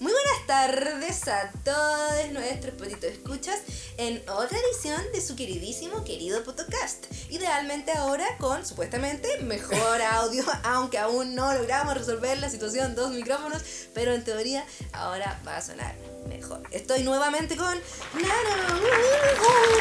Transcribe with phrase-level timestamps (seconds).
[0.00, 3.60] Muy buenas tardes a todos nuestros potitos escuchas
[3.96, 7.06] en otra edición de su queridísimo querido podcast.
[7.30, 13.62] Idealmente ahora con supuestamente mejor audio, aunque aún no logramos resolver la situación dos micrófonos,
[13.94, 16.62] pero en teoría ahora va a sonar mejor.
[16.70, 18.80] Estoy nuevamente con Nano.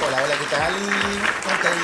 [0.07, 0.73] Hola, hola, ¿qué tal?
[1.43, 1.75] ¿Cómo estás?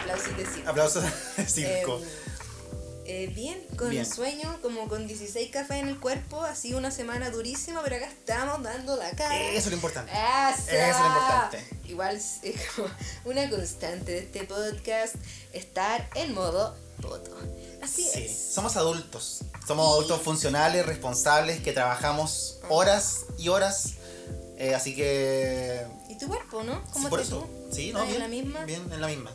[0.00, 0.70] Aplausos de circo.
[0.70, 1.04] Aplausos
[1.36, 1.98] de circo.
[1.98, 4.06] Eh, eh, bien, con Bien.
[4.06, 8.62] sueño, como con 16 cafés en el cuerpo, así una semana durísima, pero acá estamos
[8.62, 9.36] dando la cara.
[9.48, 10.12] Eso es lo importante.
[10.12, 10.70] ¡Eso!
[10.70, 11.64] Eso es lo importante.
[11.86, 12.40] Igual es
[12.76, 12.88] como
[13.24, 15.16] una constante de este podcast,
[15.52, 17.36] estar en modo poto.
[17.82, 18.52] Así Sí, es.
[18.54, 19.40] somos adultos.
[19.66, 23.94] Somos adultos funcionales, responsables, que trabajamos horas y horas.
[24.58, 25.86] Eh, así que.
[26.08, 26.74] ¿Y tu cuerpo, no?
[26.74, 27.46] sí, ¿Cómo por estás eso.
[27.46, 27.74] tú?
[27.74, 28.00] Sí, ¿no?
[28.02, 28.16] ¿Estás Bien.
[28.16, 28.64] en la misma?
[28.64, 29.30] Bien, en la misma.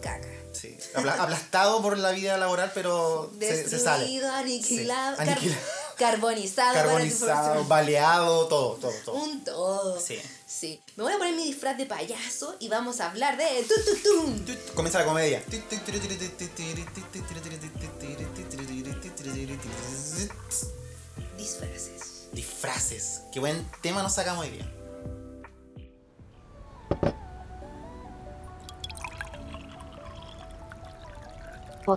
[0.00, 0.28] Caca.
[0.52, 0.76] Sí.
[0.94, 4.04] Apla- aplastado por la vida laboral, pero se, se sale.
[4.04, 5.62] Destruido, aniquilado, Sí, car- aniquilado.
[5.96, 6.74] carbonizado.
[6.74, 9.14] Carbonizado, baleado, todo, todo, todo.
[9.16, 10.00] Un todo.
[10.00, 10.18] Sí.
[10.50, 10.82] Sí.
[10.96, 13.64] Me voy a poner mi disfraz de payaso y vamos a hablar de
[14.74, 15.44] Comienza la comedia.
[21.38, 22.28] Disfraces.
[22.32, 23.22] Disfraces.
[23.32, 24.68] Qué buen tema nos sacamos hoy día.
[31.86, 31.96] "ポ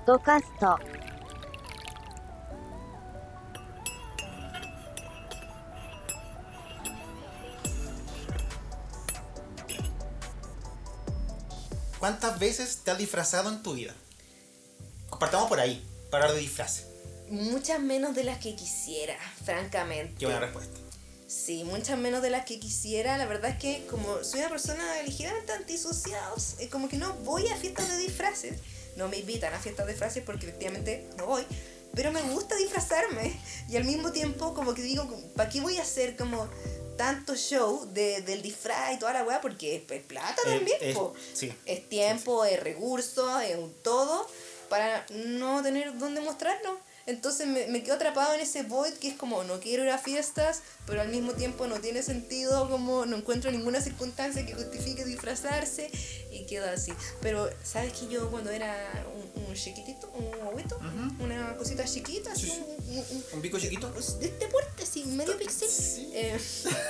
[12.04, 13.96] ¿Cuántas veces te has disfrazado en tu vida?
[15.22, 16.88] Partamos por ahí, para hablar de disfraces.
[17.30, 20.14] Muchas menos de las que quisiera, francamente.
[20.20, 20.78] Qué buena respuesta.
[21.28, 23.18] Sí, muchas menos de las que quisiera.
[23.18, 27.48] La verdad es que como soy una persona ligeramente antisocial, es como que no voy
[27.48, 28.60] a fiestas de disfraces.
[28.98, 31.46] No me invitan a fiestas de disfraces porque efectivamente no voy.
[31.96, 33.40] Pero me gusta disfrazarme.
[33.70, 35.08] Y al mismo tiempo como que digo,
[35.38, 36.50] ¿para qué voy a hacer como
[36.98, 39.42] tanto show de, del disfraz y toda la weá?
[39.42, 40.78] Porque es, plata Eh, también.
[40.82, 41.14] es- po.
[41.34, 41.54] sí.
[41.66, 44.28] Es tiempo, es recurso, es un todo
[44.70, 46.80] para no tener dónde mostrarlo.
[47.06, 49.98] Entonces me, me quedo atrapado en ese void que es como no quiero ir a
[49.98, 55.04] fiestas, pero al mismo tiempo no tiene sentido, como no encuentro ninguna circunstancia que justifique
[55.04, 55.92] disfrazarse
[56.32, 56.94] y quedo así.
[57.22, 58.74] Pero sabes que yo cuando era
[59.36, 61.24] un, un chiquitito, un huevito, Ujú.
[61.26, 62.64] una cosita chiquita, así, Sí, sí.
[62.68, 63.92] un- un- un- ¿Un pico chiquito?
[63.92, 65.70] de este porte, así, medio pixel.
[65.70, 66.10] Sí.
[66.14, 66.40] Eh,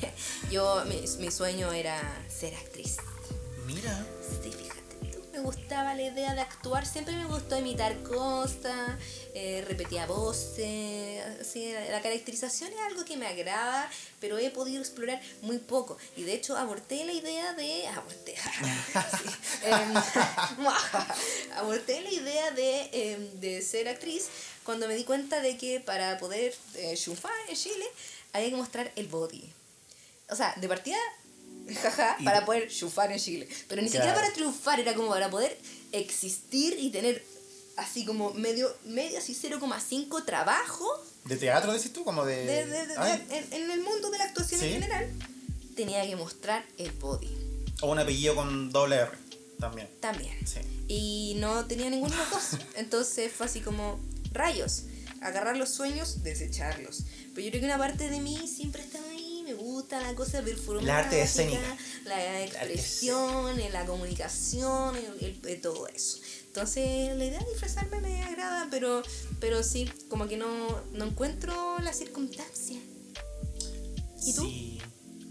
[0.50, 2.96] yo, mi, mi sueño era ser actriz.
[3.66, 4.04] Mira.
[4.42, 4.50] Sí,
[5.32, 8.98] me gustaba la idea de actuar, siempre me gustó imitar cosas,
[9.34, 13.88] eh, repetía voces, así, la caracterización es algo que me agrada,
[14.20, 15.96] pero he podido explorar muy poco.
[16.16, 17.86] Y de hecho aborté la idea de...
[17.88, 18.34] Aborté.
[19.62, 19.94] Em,
[21.56, 24.28] aborté la idea de, em, de ser actriz
[24.64, 27.84] cuando me di cuenta de que para poder eh, triunfar en Chile
[28.32, 29.52] había que mostrar el body.
[30.30, 30.96] O sea, de partida,
[31.82, 33.48] jaja, Y- para poder triunfar en Chile.
[33.68, 34.20] Pero ni siquiera Claro.
[34.20, 35.56] para triunfar, era como para poder
[35.92, 37.24] existir y tener
[37.76, 40.86] así como medio, medio así 0,5 trabajo
[41.24, 42.02] ¿De teatro decís tú?
[42.04, 42.44] Como de.
[42.46, 44.66] de- de- de- Ay, en, en el mundo de la actuación Sí.
[44.66, 45.08] en general.
[45.76, 47.28] Tenía que mostrar el body
[47.82, 49.10] O un apellido con doble R.
[49.58, 49.88] También.
[50.00, 50.34] también.
[50.46, 50.60] Sí.
[50.88, 52.60] Y no tenía ninguno de los dos.
[52.76, 54.00] Entonces fue así como
[54.32, 54.84] rayos.
[55.20, 57.00] Agarrar los sueños, desecharlos.
[57.34, 58.38] Pero yo creo que una parte de mí.
[58.64, 58.69] Me
[59.90, 60.92] gusta la cosa performática.
[60.92, 61.76] La arte escénica.
[62.04, 66.18] La expresión, la comunicación, el- el- el- todo eso.
[66.46, 69.02] Entonces la idea de disfrazarme me agrada, pero,
[69.40, 72.78] pero sí, como que no, no encuentro la circunstancia.
[74.24, 74.42] ¿Y tú?
[74.42, 74.80] Sí.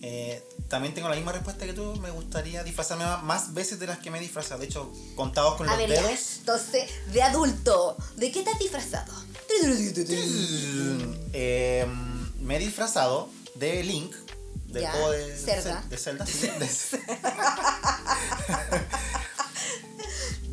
[0.02, 1.96] Eh, también tengo la misma respuesta que tú.
[1.98, 4.60] Me gustaría disfrazarme más veces de las que me he disfrazado.
[4.62, 6.02] De hecho, contados con A los ver, ya.
[6.08, 6.38] dedos.
[6.40, 9.14] entonces, de adulto, ¿de qué te has disfrazado?
[11.34, 11.86] Eh,
[12.42, 14.16] me he disfrazado de Link.
[14.70, 15.84] Del Ya, juego de Zelda.
[15.90, 16.26] De Zelda.
[16.60, 16.70] de-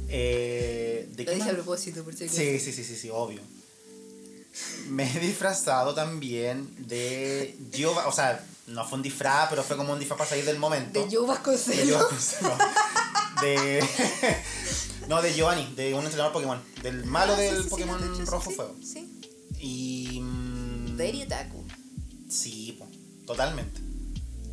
[0.09, 1.53] Eh, ¿de Lo dije más?
[1.53, 2.29] a propósito, por si.
[2.29, 3.41] Sí, sí, sí, sí, sí, obvio.
[4.89, 9.93] Me he disfrazado también de Giova, o sea, no fue un disfraz, pero fue como
[9.93, 11.01] un disfraz para salir del momento.
[11.05, 12.37] De De Vasconcelos.
[12.39, 12.57] Giova-
[13.37, 13.85] no, de
[15.09, 18.25] No, de Giovanni, de un entrenador Pokémon, del malo Ah, sí, del sí, Pokémon sí,
[18.25, 18.77] Rojo Fuego.
[18.83, 19.21] Sí.
[19.61, 21.65] Y mm, Very otaku.
[22.31, 22.89] Sí, po,
[23.27, 23.81] totalmente.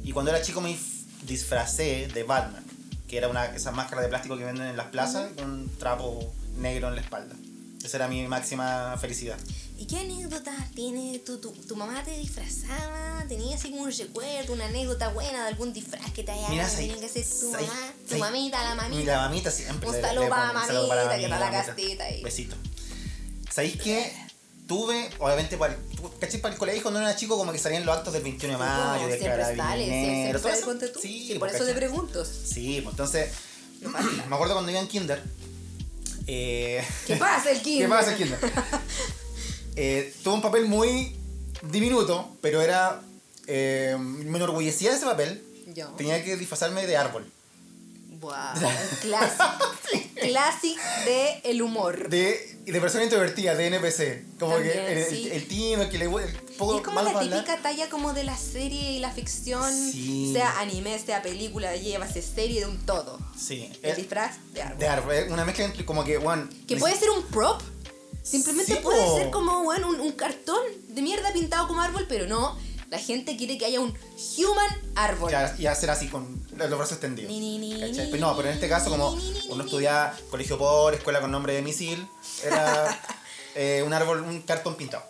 [0.03, 0.77] Y cuando era chico me
[1.25, 2.63] disfracé de Batman,
[3.07, 6.33] que era una esa máscara de plástico que venden en las plazas con un trapo
[6.57, 7.35] negro en la espalda.
[7.83, 9.37] Esa era mi máxima felicidad.
[9.77, 13.25] ¿Y qué anécdotas tiene tu, tu, tu mamá te disfrazaba?
[13.27, 16.67] ¿Tenías así como un recuerdo, una anécdota buena de algún disfraz que te haya Mira,
[16.69, 17.93] tenido ¿sabes- que hacer tu sabes- mamá?
[18.09, 18.99] Tu mamita, la mamita.
[18.99, 19.89] Mira, mamita siempre.
[19.89, 22.23] Un saludo para mamita, que está la castita ahí.
[22.23, 22.55] Besito.
[23.51, 24.13] ¿Sabéis qué?
[24.73, 25.79] Tuve, obviamente, para el,
[26.19, 26.41] ¿cachai?
[26.41, 29.07] Para el colegio cuando era chico, como que salían los actos del 21 de mayo,
[29.07, 30.99] de siempre sale, siempre, carabinero, ponte tú.
[30.99, 32.25] Sí, Sí, por pues, eso te pregunto.
[32.25, 33.31] Sí, pues entonces,
[33.81, 35.21] me acuerdo cuando iba en kinder.
[36.25, 37.83] Eh, ¿Qué pasa el kinder?
[37.87, 38.39] ¿Qué pasa el kinder?
[39.75, 41.15] Eh, tuvo un papel muy
[41.63, 43.01] diminuto, pero era.
[43.47, 45.43] eh, me enorgullecía de ese papel.
[45.73, 45.87] Yo.
[45.97, 47.25] Tenía que disfrazarme de árbol.
[48.23, 48.33] Wow,
[49.01, 49.43] clásico.
[50.21, 52.09] clásico de el humor.
[52.09, 54.39] De, de persona introvertida, de NPC.
[54.39, 55.29] Como También, que el, sí.
[55.31, 55.47] el
[55.81, 56.07] el que le
[56.57, 60.31] poco es como la típica talla como de la serie y la ficción, Sí.
[60.33, 63.19] sea anime, sea película, llévase serie de un todo.
[63.37, 63.71] Sí.
[63.81, 64.79] El eh, disfraz de árbol.
[64.79, 65.13] de árbol.
[65.15, 66.47] eh, Una mezcla entre como que, bueno.
[66.67, 67.61] Que puede ser un prop.
[68.21, 69.17] Simplemente Sí, puede po.
[69.17, 72.57] ser como bueno, un, un cartón de mierda pintado como árbol, pero no.
[72.93, 73.91] La gente quiere que haya un
[74.37, 75.31] human árbol.
[75.57, 77.31] Y hacer así con los brazos extendidos.
[77.31, 78.05] Ni, ni, ni, ¿cachai?
[78.05, 79.09] ni, Pero no, pero en este caso, como
[79.49, 79.65] uno ni.
[79.65, 82.07] estudiaba colegio pobre, escuela con nombre de misil,
[82.43, 83.01] era
[83.55, 85.03] eh, un árbol, un cartón pintado.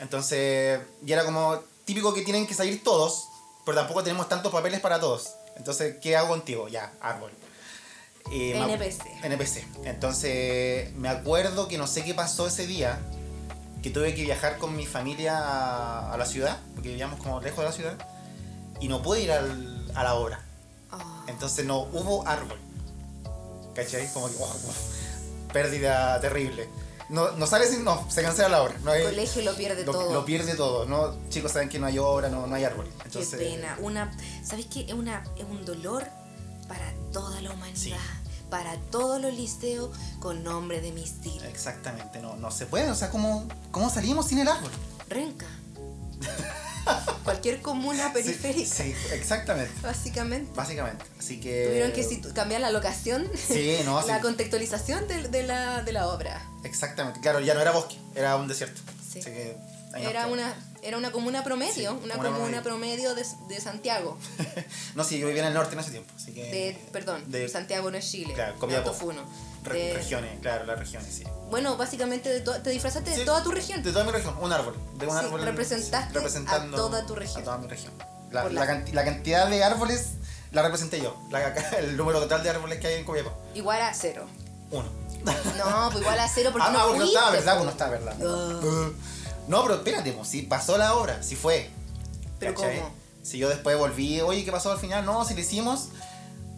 [0.00, 3.28] Entonces, y era como típico que tienen que salir todos,
[3.64, 5.30] pero tampoco tenemos tantos papeles para todos.
[5.56, 6.66] Entonces, ¿qué hago contigo?
[6.66, 7.30] Ya, árbol.
[8.28, 9.02] Me- NPC.
[9.22, 9.64] NPC.
[9.84, 12.98] Entonces, me acuerdo que no sé qué pasó ese día,
[13.82, 17.58] que tuve que viajar con mi familia a, a la ciudad, porque vivíamos como lejos
[17.60, 17.98] de la ciudad,
[18.80, 20.40] y no pude ir al- a la obra.
[20.92, 22.58] Ah, Entonces no hubo árbol.
[23.74, 24.12] ¿Cachai?
[24.12, 24.76] Como que, oh, uf,
[25.52, 26.68] pérdida terrible.
[27.08, 28.74] No, no sale sin, no, se cancela la obra.
[28.84, 30.12] No hay, el colegio lo pierde lo, todo.
[30.14, 30.84] lo pierde todo.
[30.86, 32.86] No, chicos saben que no hay obra, no, no hay árbol.
[32.98, 33.76] Qué Entonces, pena.
[33.80, 34.12] Una,
[34.44, 34.82] ¿Sabes qué?
[34.82, 36.06] Es, una, es un dolor
[36.68, 37.76] para toda la humanidad.
[37.76, 37.94] Sí.
[38.50, 41.42] Para todos los liceos con nombre de misil.
[41.44, 42.90] Exactamente, no, no se puede.
[42.90, 44.70] O sea, ¿cómo, ¿cómo salimos sin el árbol?
[45.08, 45.46] Renca.
[47.24, 48.74] Cualquier comuna periférica.
[48.74, 49.72] Sí, exactamente.
[49.82, 50.50] Básicamente.
[50.54, 51.04] Básicamente.
[51.18, 51.66] Así que.
[51.68, 54.22] Tuvieron que cambiar la locación, Sí, no, la sí.
[54.22, 56.42] contextualización de, de la, de la obra.
[56.64, 57.20] Exactamente.
[57.20, 58.80] Claro, ya no era bosque, era un desierto.
[59.08, 59.20] Sí.
[59.20, 59.56] Así que.
[59.96, 64.16] Era una, era una comuna promedio, Sí, una comuna comuna promedio de, de Santiago.
[64.94, 66.12] no, sí, yo vivía en el norte en ese tiempo.
[66.16, 66.42] Así que.
[66.44, 68.34] De, perdón, de- Santiago no es Chile.
[68.34, 68.94] Claro, Copiapó.
[69.62, 71.22] Re- regiones, claro, las regiones, sí.
[71.50, 73.82] bueno, básicamente de te disfrazaste de toda tu región.
[73.82, 74.74] De toda mi región, un árbol.
[74.98, 77.42] De un Sí, árbol representaste representando a toda tu región.
[77.42, 77.92] A toda mi región.
[78.30, 80.12] La, la la- canti- la cantidad de árboles
[80.52, 81.14] la representé yo.
[81.78, 83.32] El número total de árboles que hay en Copiapó.
[83.54, 84.26] Igual a cero.
[84.70, 84.88] Uno.
[85.24, 87.08] No, pues igual a cero porque ah, no ah, no fuiste.
[87.08, 87.52] estaba, ¿verdad?
[87.56, 88.16] Pues no estaba, ¿verdad?
[88.20, 88.94] Uh,
[89.50, 91.68] No, pero espérate, pues, si pasó la obra, si fue.
[92.38, 92.90] ¿Pero cómo?
[93.22, 95.04] Si yo después volví, oye, ¿qué pasó al final?
[95.04, 95.88] No, si lo hicimos,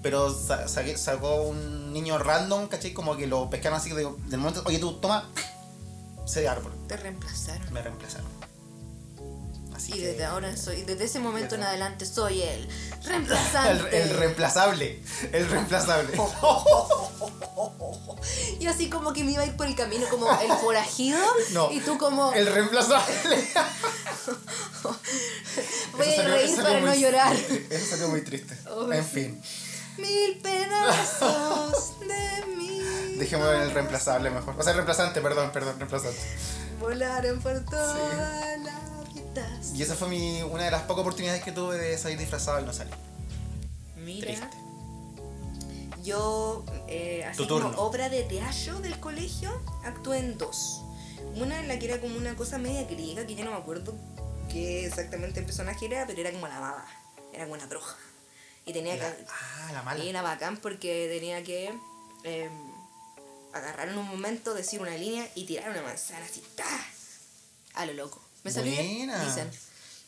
[0.03, 2.93] pero sa- sacó un niño random, ¿cachai?
[2.93, 5.29] Como que lo pescaron así de, del momento, oye, tú, toma,
[6.25, 6.73] ese árbol.
[6.87, 7.73] Te reemplazaron.
[7.73, 8.27] Me reemplazaron.
[9.83, 12.69] Así Y que- desde ahora soy, desde ese momento en adelante soy el
[13.05, 14.03] reemplazante.
[14.03, 15.03] el reemplazable.
[15.33, 16.17] El reemplazable.
[18.61, 21.19] Y así como que me iba a ir por el camino como el forajido.
[21.51, 21.71] No.
[21.73, 23.49] Y tú como El reemplazable.
[25.97, 27.35] voy a reír para no llorar.
[27.71, 28.57] Eso salió muy triste.
[28.71, 29.43] Oh, en fin.
[29.99, 32.81] Mil pedazos de mí.
[33.19, 34.55] Dejemos el reemplazable mejor.
[34.59, 36.21] O sea, el reemplazante, perdón, perdón, reemplazante.
[36.79, 38.79] Volaron por toda la
[39.75, 42.65] Y esa fue mi, una de las pocas oportunidades que tuve de salir disfrazado y
[42.65, 42.91] no salí.
[43.97, 44.49] Mira, Triste.
[46.03, 49.51] yo, eh, así como obra de teatro del colegio,
[49.85, 50.81] actué en dos.
[51.37, 53.95] Una en la que era como una cosa media griega, que ya no me acuerdo
[54.51, 56.85] qué exactamente el personaje era, pero era como la baba,
[57.33, 57.97] era como una bruja.
[58.67, 59.25] Y tenía La- que...
[59.29, 60.05] ah, la mala.
[60.05, 61.73] Y era bacán porque tenía que
[62.25, 62.51] eh,
[63.53, 66.65] agarrar en un momento, decir una línea y tirar una manzana así, ¡ta!
[67.75, 68.21] a lo loco.
[68.43, 69.11] ¿Me salió bien?
[69.27, 69.51] Dicen.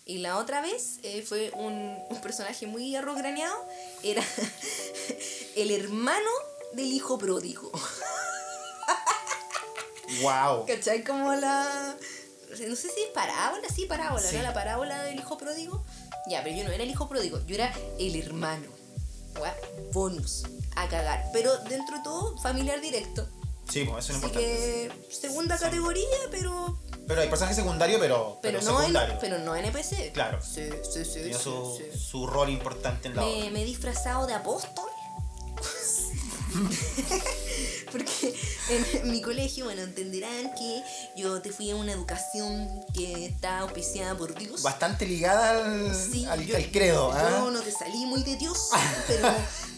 [0.07, 3.57] Y la otra vez eh, fue un, un personaje muy arrograneado,
[4.03, 4.23] era
[5.57, 6.31] el hermano
[6.75, 7.71] del hijo pródigo.
[10.23, 10.67] Wow.
[10.67, 11.03] ¿Cachai?
[11.03, 11.97] Como la...
[12.69, 14.37] No sé si es parábola, sí, parábola, Sí.
[14.37, 14.43] ¿no?
[14.43, 15.85] La parábola del hijo pródigo.
[16.29, 18.67] Ya, pero yo no era el hijo pródigo, yo era el hermano.
[19.35, 19.55] Gua-
[19.93, 20.45] Bonus,
[20.77, 21.25] a cagar.
[21.33, 23.29] Pero dentro de todo, familiar directo.
[23.69, 24.93] Sí, pues eso es Así importante.
[25.09, 25.65] que segunda Sí.
[25.65, 29.19] categoría, pero Pero hay personaje secundario, pero, pero, pero, no en, secundario.
[29.21, 30.13] pero no NPC.
[30.13, 30.41] Claro.
[30.43, 31.13] Sí, sí, sí.
[31.21, 31.99] Tiene sí, su, sí.
[31.99, 33.51] su rol importante en la Me, obra.
[33.51, 34.85] me he disfrazado de apóstol.
[37.91, 38.35] Porque
[38.71, 40.83] en mi colegio, bueno, entenderán que
[41.17, 44.63] yo te fui a una educación que está auspiciada por Dios.
[44.63, 47.11] Bastante ligada al, Sí, al, yo, al credo.
[47.13, 47.51] yo ¿ah?
[47.53, 48.71] no te salí muy de Dios,
[49.09, 49.29] pero,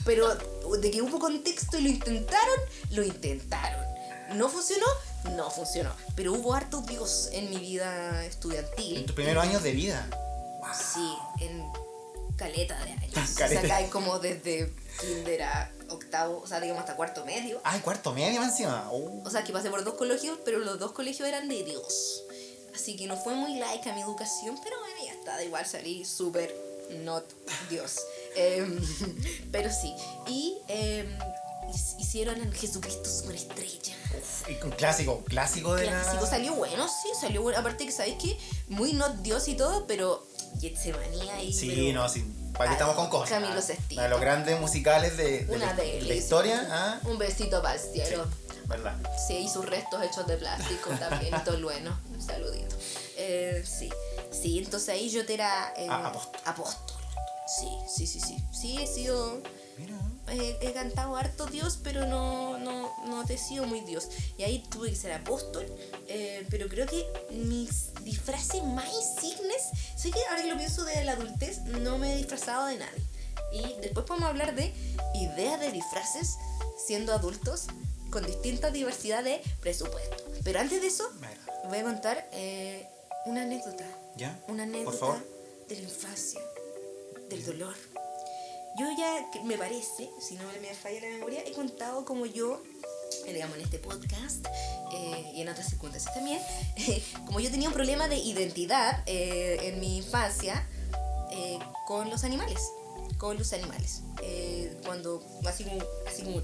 [0.05, 0.35] pero
[0.81, 3.85] de que hubo contexto y lo intentaron, lo intentaron.
[4.35, 4.87] No funcionó,
[5.31, 5.93] no funcionó.
[6.15, 8.99] Pero hubo harto Dios en mi vida estudiantil.
[8.99, 10.09] En tus primeros años de vida.
[10.95, 11.65] Sí, en
[12.37, 13.03] caleta de años.
[13.35, 13.61] O Caleta.
[13.61, 17.61] sea, cae como desde kinder a octavo, o sea, digamos hasta cuarto medio.
[17.65, 18.89] Ay, cuarto medio encima.
[18.93, 19.23] Uh.
[19.27, 22.23] O sea, que pasé por dos colegios, pero los dos colegios eran de Dios.
[22.75, 26.05] Así que no fue muy laica mi educación, pero bueno, ya está, da igual salí
[26.05, 26.55] súper
[27.05, 27.25] not
[27.71, 27.97] Dios.
[28.37, 28.79] Em,
[29.51, 29.95] pero sí.
[30.27, 31.07] Y his-
[31.99, 33.95] hicieron en Jesucristo Superestrella.
[34.49, 36.31] Y un clásico, clásico de Clásico, la...
[36.31, 37.59] salió bueno, sí, salió bueno.
[37.59, 40.27] Aparte que, ¿sabéis que Muy not Dios y todo, pero
[40.61, 41.53] Getsemaní ahí.
[41.53, 42.25] Sí, pero- no, sí.
[42.57, 43.29] ¿Para Ah, estamos con cosas?
[43.29, 43.95] Camilo Ah, Sestito.
[43.95, 46.67] una de los grandes musicales de, de Una la, de de la historia.
[46.71, 48.25] Ah, Un besito para el cielo.
[48.67, 48.97] ¿verdad?
[49.29, 52.01] Sí, y sus restos hechos de plástico también, y todo bueno.
[52.11, 52.75] Un saludito.
[53.17, 53.91] Eh, sí,
[54.33, 56.41] sí, entonces ahí yo te era eh, Ah, apóstol.
[56.47, 56.97] apóstol.
[57.61, 58.37] Sí, sí, sí, sí.
[58.53, 59.41] Sí, he sido.
[59.79, 59.95] Mira.
[60.29, 64.09] Eh, he cantado harto Dios, pero no, no, no te he sido muy Dios.
[64.39, 65.67] Y ahí tuve que ser apóstol.
[66.09, 69.63] eh, pero creo que mis disfraces más insignes.
[69.97, 73.03] Sé que ahora que lo pienso de la adultez, no me he disfrazado de nadie.
[73.53, 74.73] Y después podemos hablar de
[75.15, 76.37] ideas de disfraces
[76.85, 77.67] siendo adultos
[78.11, 80.17] con distinta diversidad de presupuesto.
[80.45, 81.09] Pero antes de eso,
[81.69, 82.87] voy a contar eh,
[83.27, 83.85] una anécdota.
[84.17, 84.39] ¿Ya?
[84.49, 85.27] Una anécdota Por favor.
[85.69, 86.41] de la infancia,
[87.29, 87.75] del dolor.
[88.79, 92.63] Yo ya, me parece, si no me falla la memoria, he contado como yo,
[93.27, 94.45] eh, digamos en este podcast
[94.93, 96.41] eh, y en otras circunstancias también,
[97.27, 100.67] como yo tenía un problema de identidad eh, en mi infancia
[101.33, 102.61] eh, con los animales.
[103.17, 104.03] Con los animales.
[104.23, 106.43] Eh, cuando, así como, así como,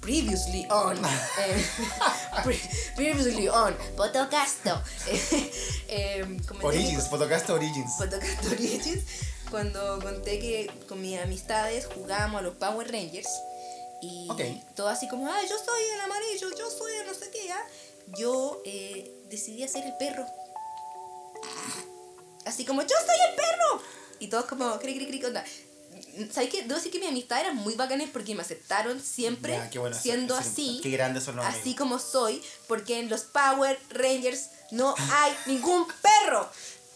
[0.00, 0.96] previously on.
[1.38, 1.64] eh,
[2.44, 3.76] pre- previously on.
[3.96, 4.82] Potocasto.
[5.06, 5.52] Eh,
[5.88, 7.92] eh, Origins, Photocast Origins.
[7.98, 9.04] Photocast Origins,
[9.52, 13.28] cuando conté que con mis amistades jugábamos a los Power Rangers
[14.00, 14.40] y Ok.
[14.74, 17.62] todo así como, ah, yo soy el amarillo, yo soy el no sé qué, ¿ah?".
[18.18, 20.26] yo eh, decidí hacer el perro.
[22.44, 23.82] Así como, yo soy el perro.
[24.18, 25.44] Y todos como, cri, cri, cri, onda.
[26.32, 26.62] ¿Sabes qué?
[26.62, 30.36] Debo decir que mis amistades eran muy bacanas porque me aceptaron siempre Ya, bueno, siendo
[30.36, 30.80] sí, así.
[30.82, 31.78] Qué grandes son los así amigos.
[31.78, 36.50] como soy, porque en los Power Rangers no hay ningún perro.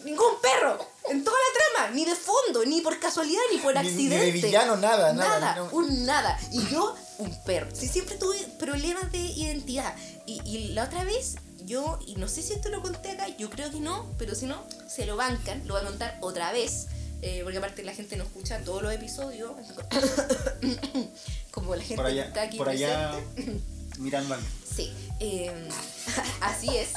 [0.06, 0.78] Ningún perro.
[1.10, 1.94] En toda la trama.
[1.94, 4.46] Ni de fondo, ni por casualidad, ni por Ni- ni de accidente.
[4.46, 5.68] villano, nada, nada, Nada, no.
[5.72, 6.38] un nada.
[6.52, 7.68] Y yo, un perro.
[7.74, 9.94] Sí, siempre tuve problemas de identidad.
[10.26, 13.50] Y, y la otra vez, yo, y no sé si esto lo conté acá, yo
[13.50, 16.86] creo que no, pero si no, se lo bancan, lo voy a contar otra vez.
[17.22, 19.50] eh, porque aparte la gente no escucha todos los episodios.
[21.50, 23.62] Como la gente Por que allá, está aquí por allá presente.
[23.98, 24.40] mirando al...
[24.76, 25.68] Sí, eh,
[26.40, 26.90] así es.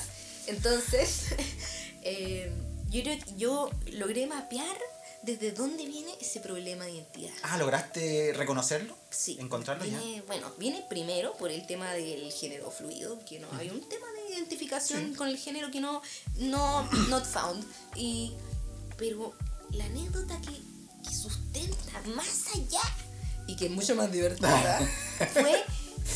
[0.47, 1.25] Entonces,
[2.03, 2.51] eh,
[2.89, 4.77] yo creo que yo logré mapear
[5.21, 7.31] desde dónde viene ese problema de identidad.
[7.43, 8.95] Ah, ¿lograste reconocerlo?
[9.09, 9.37] Sí.
[9.39, 9.99] ¿Encontrarlo ya?
[9.99, 14.05] viene, Bueno, viene primero por el tema del género fluido, que no hay un tema
[14.13, 15.15] de identificación Sí.
[15.15, 16.01] con el género que no,
[16.35, 17.65] no, not found.
[17.95, 18.31] Y,
[18.97, 19.33] pero
[19.71, 20.53] la anécdota que,
[21.07, 22.81] que sustenta más allá
[23.45, 24.79] y que es mucho más divertida
[25.33, 25.63] fue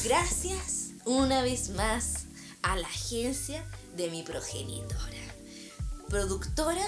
[0.06, 2.26] gracias una vez más
[2.62, 3.66] a la agencia
[3.98, 5.12] de mi progenitora,
[6.14, 6.88] productora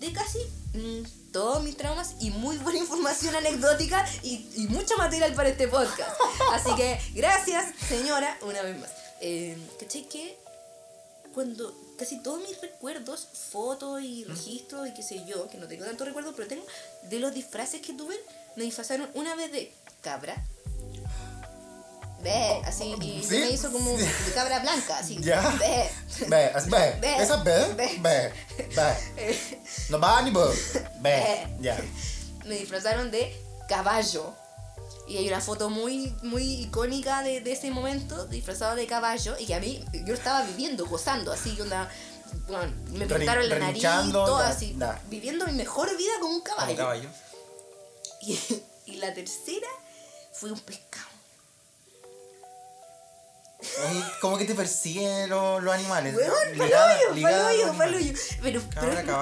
[0.00, 0.40] de casi
[0.72, 5.68] mm, todos mis traumas y muy buena información anecdótica y, y mucho material para este
[5.68, 6.10] podcast.
[6.52, 8.90] Así que gracias, señora, una vez más.
[9.20, 10.36] Eh, ¿Cachai que
[11.32, 15.84] cuando casi todos mis recuerdos, fotos y registros y qué sé yo, que no tengo
[15.84, 16.66] tanto recuerdo, pero tengo
[17.04, 18.16] de los disfraces que tuve,
[18.56, 20.44] me disfrazaron una vez de cabra.
[22.24, 23.28] Ve, así, y ¿Sí?
[23.28, 25.18] se me hizo como de cabra blanca, así.
[25.20, 25.40] Ya.
[25.60, 25.90] Ve.
[26.26, 26.96] Ve, así, ve.
[27.00, 27.16] Ve.
[27.22, 27.98] Esa es ve, Ve.
[28.00, 28.32] ve,
[29.14, 29.38] ve.
[29.90, 30.40] No va ni ve.
[30.40, 31.56] Ve, Ve.
[31.60, 31.78] ya.
[32.46, 33.36] me disfrazaron de
[33.68, 34.32] caballo.
[35.06, 39.44] Y hay una foto muy, muy icónica de, de ese momento, disfrazado de caballo, y
[39.44, 41.54] que a mí, yo estaba viviendo, gozando, así,
[42.48, 44.74] bueno, me pintaron la nariz, todo así,
[45.10, 47.08] viviendo mi mejor vida como un Como caballo.
[48.22, 48.38] Y,
[48.86, 49.68] y la tercera
[50.32, 51.13] fue un pescado.
[54.20, 56.14] ¿Cómo que te persiguen los, los animales?
[56.14, 57.72] Weón, palollo.
[57.72, 58.36] animales.
[58.42, 58.60] Pero,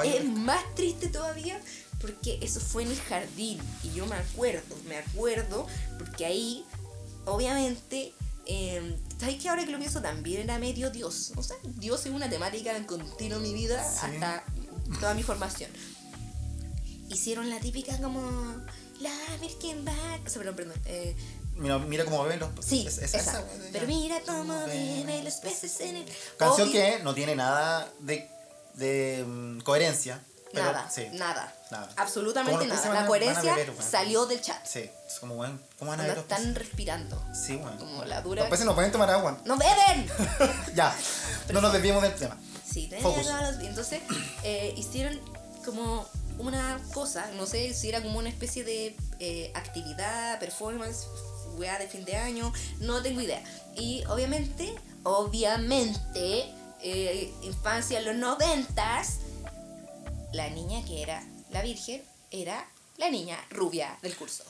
[0.02, 1.60] es- más triste todavía
[2.00, 3.60] porque eso fue en el jardín.
[3.84, 5.66] Y yo me acuerdo, me acuerdo,
[5.98, 6.64] porque ahí,
[7.26, 8.12] obviamente,
[8.46, 11.32] eh, ¿sabes que ahora que lo pienso también era medio Dios?
[11.36, 13.98] O sea, Dios es una temática en continuo en mi vida Sí.
[14.06, 14.44] hasta
[14.98, 15.70] toda mi formación.
[17.08, 18.20] Hicieron la típica como.
[19.00, 19.92] La Virgen va.
[20.24, 20.80] O sea, perdón, perdón.
[20.86, 21.14] eh,
[21.56, 23.44] Mira, mira cómo beben los sí, es- es esa.
[23.72, 26.06] Pero mira cómo beben los peces en el.
[26.38, 28.28] Canción Obvio- que no tiene nada de,
[28.74, 30.20] de mm, coherencia.
[30.52, 31.50] Pero, Nada, sí, nada.
[31.70, 31.88] nada.
[31.96, 33.00] Absolutamente ¿Cómo los peces nada.
[33.00, 33.82] La a- coherencia beber, weón?
[33.90, 34.66] salió del chat.
[34.66, 36.58] Sí, es como, bueno, ¿cómo van a ver los están peces?
[36.58, 37.24] respirando.
[37.34, 37.78] Sí, bueno.
[37.78, 38.42] Como la dura.
[38.42, 39.40] Los peces no pueden tomar agua.
[39.46, 40.10] ¡No beben!
[40.74, 40.94] ya.
[41.50, 42.36] no nos desviemos del tema.
[42.70, 43.26] Sí, Focus.
[43.62, 44.02] Entonces,
[44.42, 45.18] eh, hicieron
[45.64, 46.06] como
[46.38, 51.06] una cosa, no sé si era como una especie de eh, actividad, performance,
[51.56, 53.42] weá de fin de año, no tengo idea.
[53.76, 56.44] Y obviamente, obviamente,
[56.82, 59.18] eh, infancia en los noventas,
[60.32, 62.66] la niña que era la virgen era
[62.96, 64.44] la niña rubia del curso.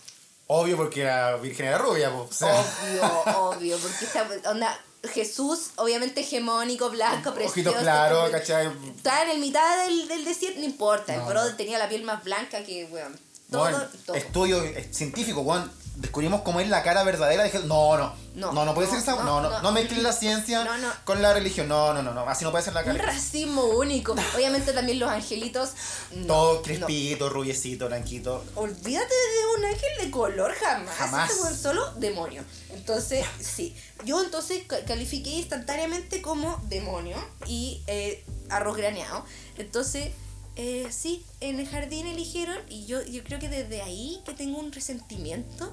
[0.48, 2.26] Obvio porque la Virgen era rubia, po.
[2.28, 2.52] o sea,
[2.84, 4.78] Obvio, obvio, porque esta onda,
[5.14, 7.70] Jesús, obviamente hegemónico, blanco, precioso.
[7.70, 8.70] ojitos claros, como- ¿cachai?
[8.96, 11.14] Estaba en el mitad del, del desierto, no importa.
[11.16, 11.56] No, el brother no.
[11.56, 13.18] tenía la piel más blanca que, weón.
[13.50, 14.16] Todo, Bueno, todo.
[14.16, 15.72] estudio eh, científico, weón.
[16.02, 17.44] Descubrimos cómo es la cara verdadera.
[17.44, 18.12] Dije, no, no.
[18.34, 19.14] No, No, no, puede no, ser esa.
[19.22, 19.62] no, No, no.
[19.62, 19.72] no.
[19.72, 20.66] Mezclen la ciencia
[21.04, 21.68] con la religión.
[21.68, 22.22] No, no, no, no.
[22.28, 23.04] Así no puede ser la Un cara.
[23.06, 24.14] racismo único.
[24.34, 25.70] Obviamente también los angelitos.
[26.12, 28.44] no, Todo crespito, rubiecito, blanquito.
[28.56, 30.94] Olvídate de un ángel de color jamás.
[30.96, 31.30] Jamás.
[31.40, 32.42] Weón solo demonio.
[32.70, 33.76] Entonces, sí.
[34.04, 37.16] Yo entonces ca- califiqué instantáneamente como demonio
[37.46, 39.24] y eh, arroz graneado.
[39.56, 40.10] Entonces,
[40.56, 44.58] eh, sí, en el jardín eligieron y yo, yo creo que desde ahí que tengo
[44.58, 45.72] un resentimiento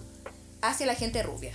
[0.62, 1.54] hacia la gente rubia.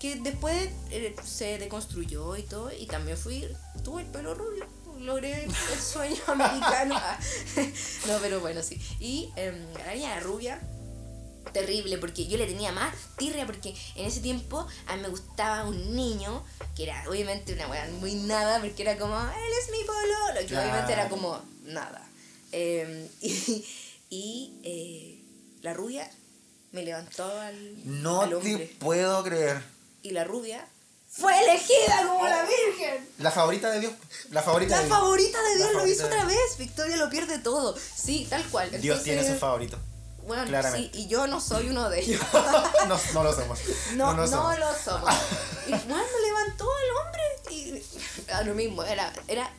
[0.00, 3.46] Que después eh, se deconstruyó y todo y también fui,
[3.84, 4.66] tuve el pelo rubio.
[5.00, 7.00] Logré el sueño americano.
[8.06, 8.80] No, pero bueno, sí.
[9.00, 10.60] Y em, la niña rubia
[11.52, 15.64] terrible porque yo le tenía más tirria porque en ese tiempo a mí me gustaba
[15.64, 16.44] un niño
[16.76, 20.46] que era obviamente una weá muy nada porque era como él es mi pololo que
[20.46, 20.68] Claro.
[20.68, 22.06] obviamente era como nada
[22.52, 23.64] Eh, y
[24.10, 25.22] y, eh,
[25.62, 26.10] la rubia
[26.72, 29.62] me levantó al, No al te puedo creer.
[30.02, 30.66] y la rubia
[31.10, 33.92] fue elegida como la virgen La favorita de Dios.
[34.30, 34.98] La favorita la de Dios.
[34.98, 38.70] favorita de La Dios lo hizo otra vez Victoria lo pierde todo sí tal cual
[38.80, 39.78] Dios tiene su favorito.
[40.26, 40.98] bueno, sí, claramente.
[40.98, 42.20] y yo no soy uno de ellos
[42.88, 43.58] No, no lo somos.
[43.94, 44.58] No, no no, lo somos.
[44.58, 45.14] lo somos.
[45.66, 47.82] Y bueno, levantó al hombre y
[48.32, 49.50] a lo mismo, era, era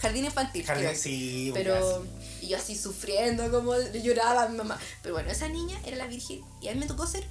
[0.00, 0.64] jardín infantil.
[0.66, 0.98] Jardín, creo.
[0.98, 2.04] sí, Pero
[2.46, 4.78] y yo así sufriendo, como lloraba a mi mamá.
[5.02, 7.24] Pero bueno, esa niña era la virgen y a mí me tocó ser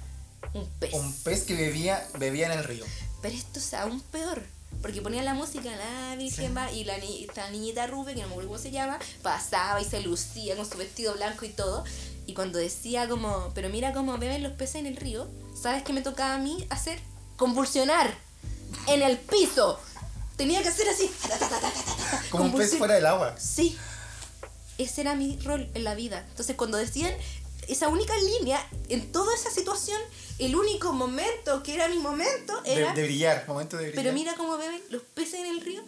[0.54, 0.92] un pez.
[0.94, 2.84] Un pez que bebía, bebía en el río.
[3.22, 4.42] Pero esto es aún peor.
[4.82, 6.52] Porque ponían la música, la virgen Sí.
[6.54, 9.84] va, y la, ni- niñita rubia, que no me acuerdo cómo se llama, pasaba y
[9.84, 11.82] se lucía con su vestido blanco y todo.
[12.26, 15.28] Y cuando decía como, pero mira cómo beben los peces en el río,
[15.60, 16.98] ¿sabes qué me tocaba a mí hacer?
[17.36, 18.14] Convulsionar
[18.86, 19.80] en el piso.
[20.36, 21.10] Tenía que hacer así.
[22.30, 23.34] Como un pez fuera del agua.
[23.38, 23.78] Sí.
[24.78, 26.24] Ese era mi rol en la vida.
[26.30, 27.12] Entonces, cuando decían
[27.68, 30.00] esa única línea, en toda esa situación,
[30.38, 32.92] el único momento que era mi momento era.
[32.92, 33.44] de brillar.
[33.48, 34.04] Momento de brillar.
[34.04, 35.82] pero mira cómo beben los peces en el río.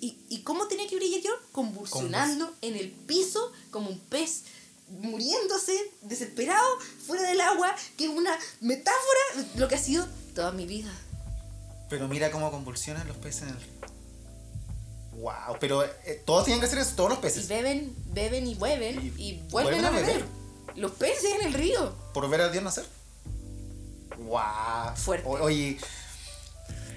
[0.00, 1.32] ¿Y, y cómo tenía que brillar yo?
[1.52, 4.42] Convulsionando en el piso como un pez
[4.88, 9.20] muriéndose, desesperado, fuera del agua, que es una metáfora
[9.54, 10.92] de lo que ha sido toda mi vida.
[11.88, 13.93] Pero mira cómo convulsionan los peces en el río.
[15.16, 17.48] Wow, pero eh, todos tienen que hacer eso, todos los Y peces.
[17.48, 20.06] beben, beben y beben Y y, vuelven, vuelven a a beber.
[20.06, 20.24] beber.
[20.76, 21.94] Los peces en el río.
[22.12, 22.84] Por ver al Dios nacer.
[24.18, 24.94] Wow.
[24.96, 25.26] Fuerte.
[25.28, 25.78] oye,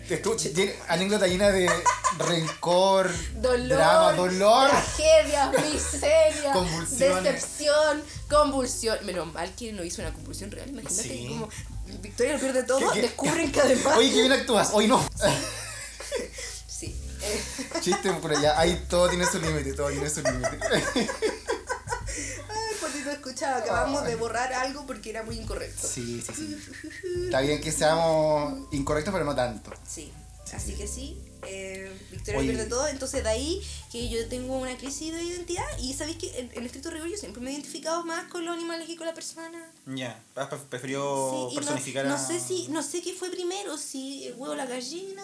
[0.09, 1.69] esto tiene anécdota llena de
[2.19, 4.69] rencor, Dolor, drama, dolor.
[4.69, 6.53] tragedia, miseria,
[6.89, 8.97] decepción, convulsión.
[9.05, 10.69] Menos mal que no hizo una convulsión real.
[10.69, 11.27] Imagínate Sí.
[11.27, 11.49] como
[12.01, 13.01] Victoria lo pierde todo, ¿Qué- qué?
[13.01, 13.97] descubren que además.
[13.97, 14.69] Oye, qué bien actúas.
[14.73, 15.03] Hoy no.
[17.87, 18.59] Chiste por allá.
[18.59, 20.59] Ahí todo tiene su límite, todo tiene su límite.
[22.49, 25.87] Ay, Juanito, escuchaba, acabamos de borrar algo porque era muy incorrecto.
[25.87, 26.57] Sí, sí, sí.
[27.25, 29.71] Está bien que seamos incorrectos, pero no tanto.
[29.87, 30.11] Sí,
[30.53, 31.21] así que sí.
[31.43, 32.49] Eh, Victoria Oye.
[32.51, 36.39] pierde todo, entonces de ahí que yo tengo una crisis de identidad y sabéis que
[36.39, 39.05] en, en estricto rigor yo siempre me he identificado más con los animales que con
[39.05, 39.63] la persona.
[39.85, 42.17] Ya, has pre- preferido Sí, personificar no, a...
[42.17, 45.23] no sé si no sé qué fue primero, si el huevo o la gallina,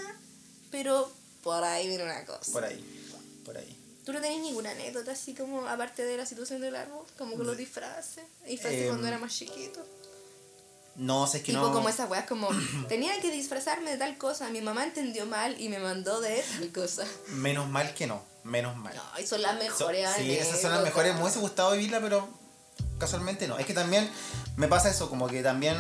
[0.69, 1.12] pero
[1.43, 2.51] por ahí viene una cosa.
[2.51, 3.10] Por ahí,
[3.45, 3.79] por ahí.
[4.06, 7.06] ¿Tú no tenés ninguna anécdota así como aparte de la situación del árbol?
[7.17, 9.86] Como con los disfraces, disfraces Em, cuando era más chiquito.
[10.95, 11.73] No, sé, es que Tipo no...
[11.73, 12.49] como esas weas como
[12.89, 16.71] tenía que disfrazarme de tal cosa, mi mamá entendió mal y me mandó de tal
[16.71, 17.06] cosa.
[17.29, 18.93] Menos mal que no, menos mal.
[18.95, 21.15] No, y son las So- mejores sí, esas son las mejores.
[21.15, 22.27] Me hubiese gustado vivirla, pero
[22.99, 23.58] casualmente no.
[23.58, 24.10] Es que también
[24.56, 25.77] me pasa eso, como que también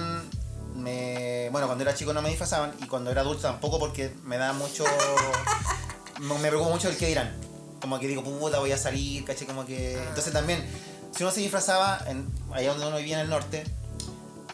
[0.75, 1.49] me.
[1.51, 4.53] Bueno, cuando era chico no me disfrazaban y cuando era adulto tampoco porque me da
[4.53, 4.83] mucho.
[6.19, 7.35] me preocupa mucho el que dirán.
[7.81, 9.97] Como que digo, puta, voy a salir, caché, como que.
[9.99, 10.05] Ah.
[10.09, 10.63] Entonces también,
[11.15, 13.63] si uno se disfrazaba, en, allá donde uno vivía en el norte,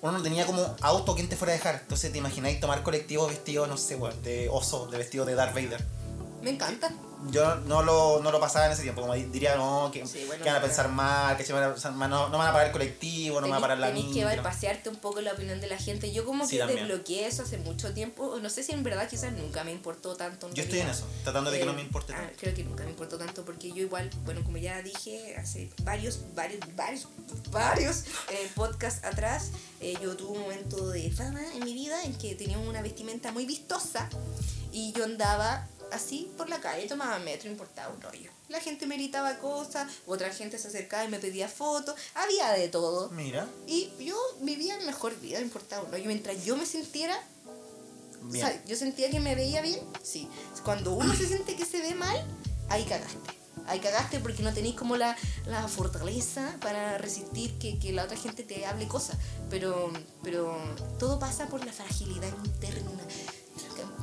[0.02, 1.80] uno no tenía como auto quien te fuera a dejar.
[1.82, 5.86] Entonces te imagináis tomar colectivos vestidos, no sé, de oso, de vestido de Darth Vader.
[6.42, 6.92] Me encanta.
[7.32, 9.02] Yo no lo, no lo pasaba en ese tiempo.
[9.02, 11.72] Como diría, no, que, Sí, bueno, que van a pensar mal, que se van a
[11.72, 14.06] pensar mal, no, no van a parar el colectivo, no van a parar la Tenés
[14.14, 14.44] que micro.
[14.44, 16.12] pasearte un poco la opinión de la gente.
[16.12, 16.88] Yo como Sí, que también.
[16.88, 18.38] desbloqueé eso hace mucho tiempo.
[18.42, 20.50] No sé si en verdad quizás nunca me importó tanto.
[20.54, 22.34] Yo estoy en eso, tratando de que no Eh, me importe ah, tanto.
[22.40, 26.20] creo que nunca me importó tanto porque yo igual, bueno, como ya dije hace varios,
[26.36, 27.08] varios, varios,
[27.52, 29.52] varios eh, podcasts atrás,
[29.82, 33.32] eh, yo tuve un momento de fama en mi vida en que tenía una vestimenta
[33.32, 34.10] muy vistosa
[34.72, 38.32] y yo andaba así por la calle, tomaba metro, importaba un rollo.
[38.48, 42.68] La gente me gritaba cosas, otra gente se acercaba y me pedía fotos, había de
[42.68, 43.10] todo.
[43.12, 46.06] Mira, Y yo vivía mi mejor vida, importaba un rollo.
[46.06, 47.20] Mientras yo me sintiera
[48.24, 48.46] bien.
[48.46, 50.28] o sea, yo sentía que me veía bien, sí.
[50.64, 52.18] Cuando uno se siente que se ve mal,
[52.70, 53.18] ahí cagaste.
[53.68, 58.18] Ahí cagaste porque no tenéis como la, la fortaleza para resistir que, que la otra
[58.18, 59.18] gente te hable cosas.
[59.52, 59.92] Pero,
[60.24, 60.58] pero
[60.98, 62.90] todo pasa por la fragilidad interna.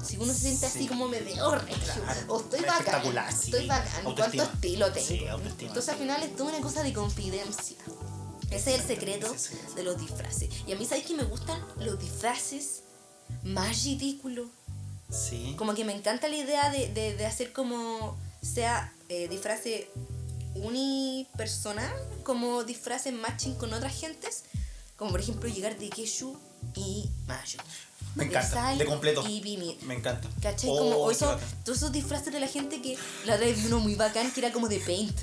[0.04, 0.86] Si uno se siente así Sí.
[0.88, 2.20] como me veo regio, Claro.
[2.34, 3.50] o estoy bacán, sí.
[3.50, 5.06] estoy bacán, cuánto estilo tengo.
[5.06, 5.24] Sí.
[5.60, 7.76] Entonces al final es toda una cosa de confidencia.
[8.50, 9.34] Ese es el secreto
[9.74, 10.48] de los disfraces.
[10.66, 12.82] Y a mí, ¿sabes que me gustan los disfraces
[13.42, 14.46] más ridículos?
[15.10, 15.54] Sí.
[15.58, 19.90] Como que me encanta la idea de, de, de hacer como sea eh, disfrace
[20.54, 24.44] unipersonal, como disfraces matching con otras gentes.
[24.96, 26.36] Como por ejemplo llegar de Keshu
[26.74, 27.58] y Mayo.
[28.16, 29.22] Me encanta, de completo.
[29.28, 29.76] Y.
[29.82, 30.28] Me encanta.
[30.42, 30.68] ¿Cachai?
[30.70, 33.94] Oh, como eso, todos esos disfraces de la gente que la otra vez uno muy
[33.94, 35.16] bacán que era como de paint.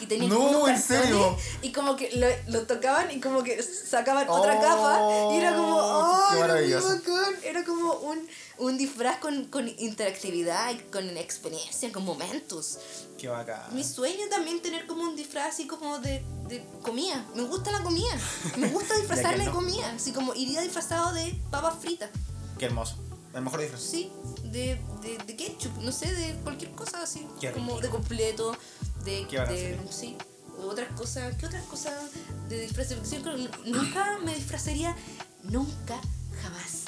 [0.00, 1.36] Y tenía No, ¿en serio?
[1.62, 5.34] Y como que lo, lo tocaban y como que sacaban otra Oh, capa.
[5.34, 6.26] Y era como, ¡oh!
[6.30, 6.88] qué Era muy maravilloso.
[6.88, 7.34] bacán.
[7.44, 8.28] Era como un,
[8.58, 12.78] un disfraz con, con interactividad, con experiencia, con momentos.
[13.18, 13.74] Qué bacán.
[13.74, 17.24] Mi sueño también tener como un disfraz así como de, de comida.
[17.34, 18.18] Me gusta la comida.
[18.56, 19.52] Me gusta disfrazarme de no.
[19.52, 19.92] comida.
[19.94, 22.10] Así como iría disfrazado de papas fritas.
[22.64, 22.96] Qué hermoso.
[23.34, 23.82] El mejor disfraz.
[23.82, 24.10] Sí,
[24.44, 27.28] de, de, de ketchup, no sé, de cualquier cosa así.
[27.38, 28.56] Qué como de completo,
[29.04, 29.26] de.
[29.28, 30.16] Qué de sí,
[30.58, 31.36] otras cosas.
[31.36, 31.92] ¿Qué otras cosas
[32.48, 32.88] de disfraz?
[32.88, 34.96] Yo creo que nunca me disfrazaría,
[35.42, 36.00] nunca,
[36.42, 36.84] jamás.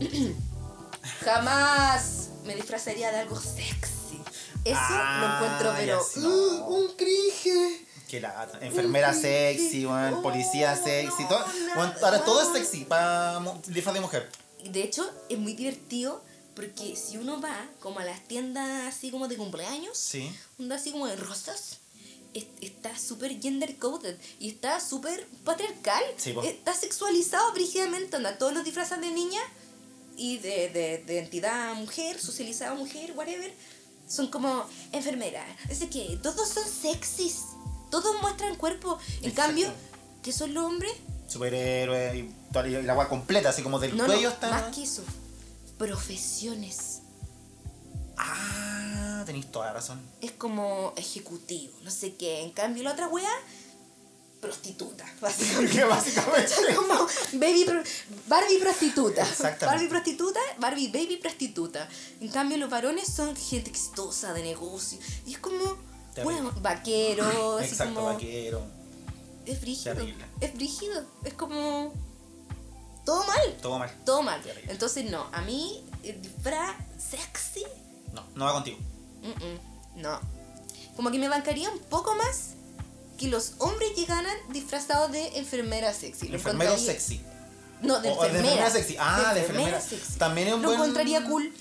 [1.22, 4.22] jamás me disfrazaría de algo sexy.
[4.64, 6.02] Eso Ah, lo encuentro, pero.
[6.02, 6.20] sí.
[6.24, 6.64] ¡Ah!
[6.66, 7.86] ¡Un cringe!
[8.08, 8.58] Qué lata.
[8.62, 10.22] Enfermera Un sexy, weón.
[10.22, 11.24] Policía sexy.
[11.24, 14.30] no, todo, nada weón, ahora todo es sexy para disfraz de mujer.
[14.70, 16.22] De hecho, es muy divertido
[16.54, 20.30] porque si uno va como a las tiendas así como de cumpleaños, Sí.
[20.58, 21.78] onda así como de rosas,
[22.32, 26.02] es- está súper gender coded y está súper patriarcal.
[26.16, 29.40] Sí, está sexualizado brígidamente, onda, todos los disfrazes de niña
[30.16, 33.52] y de, de, de entidad mujer, socializada mujer, whatever,
[34.08, 35.44] son como enfermera.
[35.70, 37.38] Así que todos son sexys,
[37.90, 38.98] todos muestran cuerpo.
[39.22, 39.34] En Exacto.
[39.34, 39.72] cambio,
[40.22, 40.92] ¿qué son los hombres?
[41.28, 44.50] Superhéroe y, toda la- y la agua completa, así como del No, cuello no, hasta.
[44.50, 45.02] más que eso.
[45.78, 47.00] Profesiones.
[48.16, 50.00] Ah, tenéis toda la razón.
[50.20, 52.42] es como ejecutivo, no sé qué.
[52.42, 53.28] En cambio, la otra wea,
[54.40, 55.84] prostituta, básicamente.
[55.88, 56.52] Básicamente.
[56.76, 57.82] Como baby pro-
[58.28, 59.22] Barbie prostituta.
[59.22, 59.66] Exactamente.
[59.66, 61.88] Barbie prostituta, Barbie baby prostituta.
[62.20, 64.98] En cambio, los varones son gente exitosa de negocio.
[65.26, 65.78] Y es como,
[66.22, 68.06] bueno, vaquero, así Exacto, como.
[68.08, 68.62] vaquero.
[69.46, 69.94] Es brígido.
[69.94, 70.24] Terrible.
[70.40, 71.04] Es brígido.
[71.24, 71.92] Es como.
[73.04, 73.56] Todo mal.
[73.60, 73.90] Todo mal.
[74.04, 74.40] Todo mal.
[74.42, 74.72] Terrible.
[74.72, 75.26] Entonces, no.
[75.32, 77.64] A mí, el disfraz sexy
[78.12, 78.78] No, no va contigo.
[79.96, 80.20] No.
[80.96, 82.50] Como que me bancaría un poco más
[83.18, 86.28] que los hombres llegaran disfrazados de enfermera sexy.
[86.28, 87.20] Lo Enfermero encontraría- sexy.
[87.82, 88.38] No, de O- o de enfermera.
[88.54, 88.96] enfermera sexy.
[88.98, 89.80] Ah, de enfermera.
[89.80, 90.14] sexy.
[90.18, 91.52] También es un Lo buen- encontraría cool.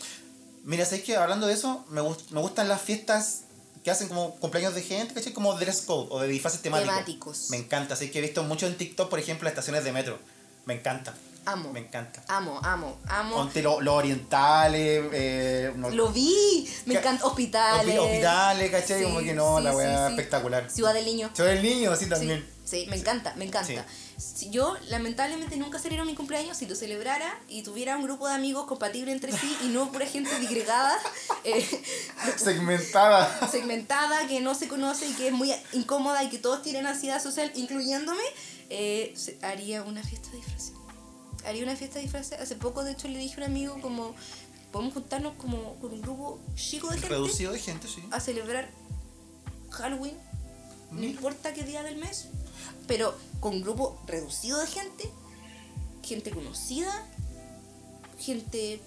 [0.63, 3.42] Mira, ¿sabes que Hablando de eso, me, gust- me gustan las fiestas
[3.83, 5.33] que hacen como cumpleaños de gente, ¿cachai?
[5.33, 6.93] Como dress code o de disfraces temáticos.
[6.95, 7.49] Temáticos.
[7.49, 10.17] Me encanta, así que he visto mucho en TikTok, por ejemplo, las estaciones de metro.
[10.65, 11.13] Me encanta,
[11.45, 11.73] Amo.
[11.73, 12.23] me encanta.
[12.29, 13.35] Amo, amo, amo.
[13.35, 16.65] Ponte lo- los orientales, eh, no- Lo vi.
[16.85, 17.25] Me encanta.
[17.25, 17.95] Hospitales.
[17.95, 18.99] hospi- hospitales, ¿cachai?
[18.99, 20.13] Sí, como que no, sí, la weá sí.
[20.13, 20.71] espectacular.
[20.71, 21.29] Ciudad del Niño.
[21.35, 22.47] Yo el niño, así Sí, también.
[22.63, 23.85] sí, me encanta, me encanta.
[24.17, 28.33] Si yo lamentablemente nunca celebré mi cumpleaños, si lo celebrara y tuviera un grupo de
[28.35, 30.97] amigos compatible entre sí y no pura gente digregada,
[31.43, 31.65] eh,
[32.37, 33.49] Segmentada.
[33.49, 37.21] segmentada, que no se conoce y que es muy incómoda y que todos tienen ansiedad
[37.21, 38.23] social, incluyéndome,
[38.69, 40.73] eh, haría una fiesta de disfraces.
[41.45, 42.39] Haría una fiesta de disfraces.
[42.39, 44.15] Hace poco, de hecho, le dije a un amigo como,
[44.71, 48.03] podemos juntarnos como con un grupo chico de gente Reducido de gente, sí.
[48.11, 48.69] a celebrar
[49.71, 50.15] Halloween,
[50.91, 52.27] no importa qué día del mes,
[52.87, 55.11] pero con grupo reducido de gente,
[56.03, 56.91] gente conocida,
[58.19, 58.81] gente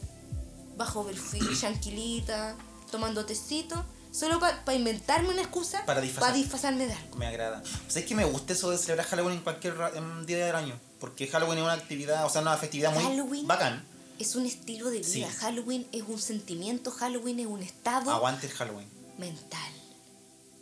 [0.76, 2.56] bajo perfil, tranquilita,
[2.90, 6.34] tomando tecito, solo para inventarme una excusa Para disfrazar.
[6.34, 7.16] disfrazarme de algo.
[7.16, 7.62] Me agrada.
[7.88, 10.78] ¿Sabes que me gusta eso de celebrar Halloween en cualquier en día del año?
[11.00, 13.46] Porque Halloween es una actividad, o sea, una festividad muy Halloween.
[13.46, 13.84] bacán.
[14.18, 15.06] Es un estilo de vida.
[15.30, 15.36] Sí.
[15.40, 18.10] Halloween es un sentimiento, Halloween es un estado.
[18.10, 18.88] Aguante el Halloween.
[19.18, 19.72] mental.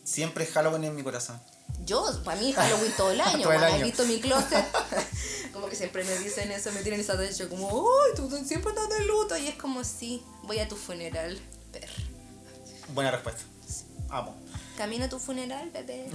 [0.03, 1.41] Siempre es Halloween en mi corazón.
[1.85, 3.43] Yo, para mí Halloween todo el año.
[3.43, 3.85] Todo el Cuando he año.
[3.85, 4.65] visto mi closet,
[5.53, 8.89] como que siempre me dicen eso, me tiran esa techo, como, ¡ay, tú siempre estás
[8.89, 9.37] de luto!
[9.37, 11.39] Y es como, sí, voy a tu funeral,
[11.73, 11.93] perro.
[12.95, 13.43] Buena respuesta.
[14.11, 14.37] Amo.
[14.77, 16.07] Camino a tu funeral, bebé.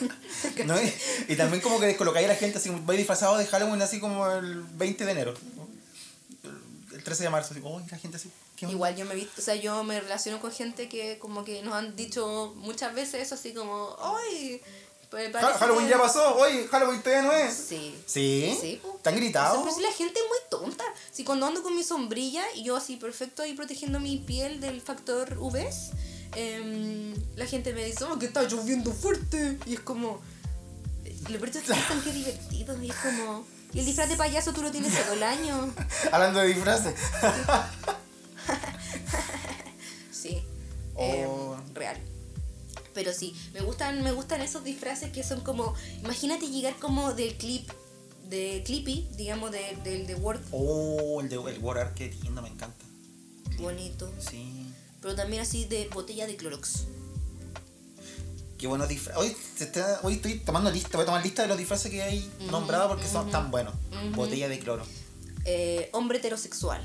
[0.66, 0.80] ¿No?
[0.80, 0.94] Y,
[1.28, 4.26] y también como que descolocáis a la gente así, vais disfrazado de Halloween así como
[4.30, 5.34] el 20 de enero.
[6.92, 8.30] El 13 de marzo, así, uy, la gente así.
[8.56, 8.74] ¿qué onda?".
[8.74, 11.62] Igual yo me he visto, o sea, yo me relaciono con gente que como que
[11.62, 14.62] nos han dicho muchas veces eso así como, ¡ay!
[15.10, 15.90] Pues parece Halloween que-".
[15.90, 17.54] ya pasó, hoy Halloween todavía no es.
[17.54, 17.96] Sí.
[18.06, 18.56] ¿Sí?
[18.60, 18.98] Sí, po.
[19.02, 19.62] ¿Te han gritado?
[19.62, 20.84] Pero si la gente es muy tonta.
[21.12, 24.80] Si cuando ando con mi sombrilla y yo así perfecto ahí protegiendo mi piel del
[24.80, 25.68] factor UV,
[26.34, 29.58] em, la gente me dice, oh, que está lloviendo fuerte.
[29.66, 30.20] Y es como,
[31.28, 32.82] lo peor es que piensan que es divertido.
[32.82, 35.72] Y es como, y el disfraz de payaso tú lo tienes todo el año.
[36.12, 36.94] Hablando de disfraces.
[40.10, 40.42] Sí.
[40.94, 41.56] Oh.
[41.68, 42.15] Em, real.
[42.96, 47.36] Pero sí, me gustan, me gustan esos disfraces que son como, imagínate llegar como del
[47.36, 47.70] clip,
[48.30, 52.40] de Clippy, digamos, de- del de Word, Oh, el de el War Art, qué lindo,
[52.40, 52.84] me encanta.
[53.58, 54.10] bonito.
[54.18, 54.66] Sí.
[55.02, 56.84] Pero también así de botella de Clorox.
[58.58, 59.18] Qué bueno disfraz.
[59.18, 62.02] Hoy, se está- hoy estoy tomando lista, voy a tomar lista de los disfraces que
[62.02, 63.74] hay nombrados porque son tan buenos.
[64.14, 64.86] Botella de cloro.
[65.44, 66.82] Eh, hombre heterosexual.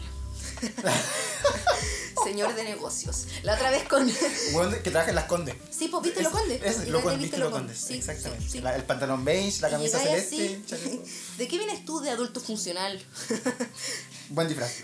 [2.23, 3.25] Señor de negocios.
[3.43, 4.09] La otra vez con...
[4.53, 5.55] Bueno, que trabaja en las condes.
[5.71, 6.61] Sí, pues viste lo conde.
[6.63, 7.67] Es, lo con, viste Lo lo Conde.
[7.73, 7.85] condes.
[7.85, 8.43] Sí, Exactamente.
[8.45, 8.61] sí, sí.
[8.61, 10.61] La- el pantalón beige, la camisa celeste.
[10.71, 11.01] así.
[11.37, 13.01] ¿De qué vienes tú de adulto funcional?
[14.29, 14.81] Buen disfraz.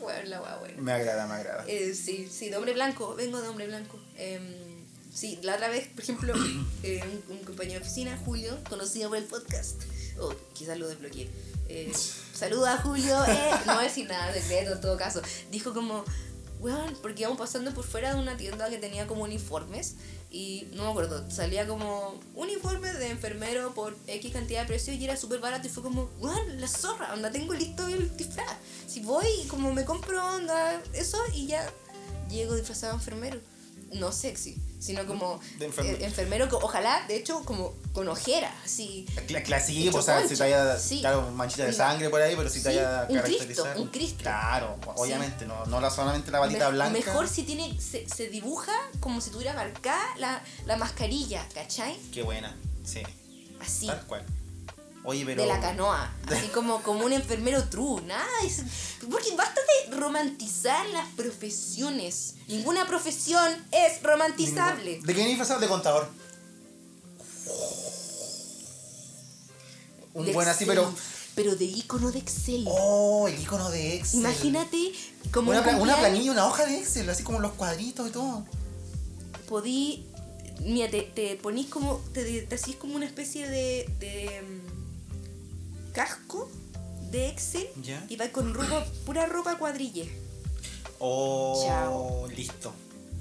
[0.00, 0.82] bueno, la bueno.
[0.82, 1.64] me agrada, me agrada.
[1.66, 3.98] Eh, sí, sí, de hombre blanco, vengo de hombre blanco.
[4.16, 4.42] Em,
[5.12, 6.34] sí, la otra vez, por ejemplo,
[6.82, 9.82] eh, un, un compañero de oficina, Julio, conocido por el podcast,
[10.18, 11.28] o quizás lo desbloqueé.
[11.68, 11.92] Eh,
[12.32, 15.22] saluda a Julio, eh, no voy a decir nada secreto en todo caso.
[15.50, 16.04] Dijo como,
[16.60, 19.96] weón, porque íbamos pasando por fuera de una tienda que tenía como uniformes
[20.30, 25.04] y no me acuerdo, salía como uniforme de enfermero por X cantidad de precio y
[25.04, 28.56] era súper barato y fue como, weón, la zorra, onda, tengo listo el disfraz.
[28.86, 31.70] Si voy, como me compro onda, eso y ya
[32.28, 33.53] llego disfrazado de enfermero.
[33.94, 35.96] No sexy, sino como De enfermero.
[35.98, 39.06] eh, enfermero, ojalá, de hecho, como con ojera, así.
[39.64, 41.00] Sí, Hecho o sea, si te haya, sí.
[41.00, 43.88] claro, manchita de Una- sangre por ahí, pero si te Sí, haya un Cristo, un
[43.88, 44.18] Cristo.
[44.22, 46.92] Claro, obviamente, no, no la, solamente la batita Me- blanca.
[46.92, 51.96] Mejor si tiene, se, se dibuja como si tuviera marcada la, la mascarilla, ¿cachai?
[52.12, 52.54] Qué buena,
[52.84, 53.02] sí,
[53.60, 54.24] Así, tal cual.
[55.06, 55.42] Oye, pero.
[55.42, 58.62] de la canoa, así como, como un enfermero true, nada, es-
[59.10, 65.00] porque basta de romantizar las profesiones, ninguna profesión es romantizable.
[65.02, 65.60] ¿De qué disfrazado?
[65.60, 66.08] De contador.
[70.14, 70.94] Un De buen así, Excel, pero.
[71.34, 72.64] Pero de icono de Excel.
[72.68, 74.20] Oh, el icono de Excel.
[74.20, 74.92] Imagínate
[75.32, 78.46] como Una, un una planilla, una hoja de Excel, así como los cuadritos y todo.
[79.48, 80.06] podí
[80.60, 84.40] mira te, te ponís como te, te hacís como una especie de, de
[85.94, 86.50] casco
[87.10, 88.04] de Excel Ya.
[88.08, 90.10] y vas con ropa, pura ropa cuadrille
[90.98, 92.28] Oh, Chao.
[92.28, 92.72] listo.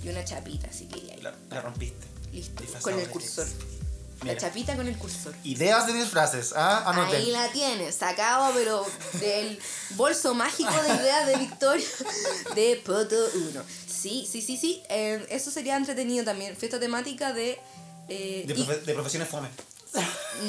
[0.04, 2.06] y una chapita así que ya, La, la rompiste.
[2.32, 3.48] listo con el cursor
[4.26, 6.90] la chapita con el cursor Ideas de disfraces, ¿ah?
[6.90, 7.20] Anoten.
[7.22, 8.86] Ahí la tienes, sacado pero
[9.20, 9.60] del
[9.96, 11.86] bolso mágico de ideas de Victoria
[12.56, 13.18] de Poto
[13.50, 13.62] 1.
[13.86, 14.82] Sí, sí, sí, sí.
[14.90, 16.56] eh, eso sería entretenido también.
[16.56, 17.60] Fiesta temática de...
[18.08, 19.50] eh, De, y- profe- de profesiones fome.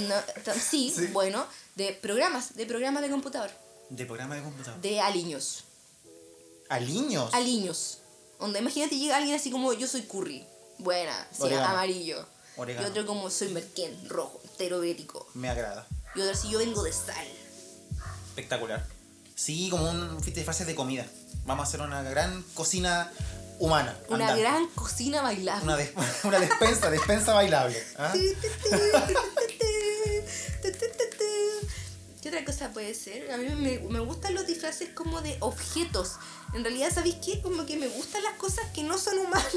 [0.08, 0.14] No,
[0.60, 0.94] Sí.
[1.12, 1.44] bueno,
[1.76, 3.50] de programas, de programas de computador,
[3.90, 4.80] De programa de computador.
[4.80, 5.64] de aliños,
[6.68, 7.32] Aliños.
[7.34, 7.98] aliños.
[8.38, 10.44] Onda, imagínate llega alguien así como yo soy curry,
[10.78, 12.26] buena, sí, amarillo.
[12.56, 12.87] Orégano.
[12.87, 15.26] Y otro como soy merquén, rojo, entero bético.
[15.34, 15.87] Me agrada.
[16.14, 17.26] Y otro así yo vengo de sal.
[18.28, 18.87] Espectacular.
[19.34, 21.06] Sí, como un de disfraces de comida.
[21.46, 23.12] Vamos a hacer una gran cocina
[23.58, 23.96] humana.
[24.08, 24.42] Una andante.
[24.42, 25.64] gran cocina bailable.
[25.64, 25.92] Una, des-
[26.24, 27.82] una despensa, despensa bailable.
[27.98, 28.12] ¿ah?
[32.24, 33.30] ¿Qué otra cosa puede ser?
[33.32, 36.12] A mí me, me gustan los disfraces como de objetos.
[36.54, 37.42] En realidad, ¿sabéis qué?
[37.42, 39.52] Como que me gustan las cosas que no son humanos.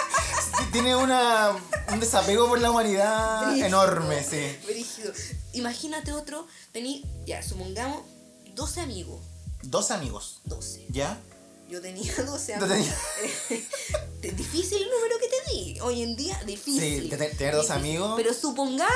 [0.72, 1.54] Tiene una,
[1.92, 4.56] un desapego por la humanidad Brígido, enorme, sí.
[4.66, 5.12] brígido.
[5.52, 8.04] Imagínate otro, tení, ya, supongamos,
[8.54, 9.20] 12 amigos.
[9.64, 10.86] Dos amigos, 12.
[10.88, 11.20] ¿ya?
[11.68, 12.86] Yo tenía 12 Tú amigos.
[13.18, 13.62] tenías-
[14.20, 15.80] Eh, difícil el número que te di.
[15.80, 17.02] Hoy en día, difícil.
[17.04, 17.72] Sí, te- tener dos Difícil.
[17.72, 18.14] amigos.
[18.16, 18.90] Pero supongamos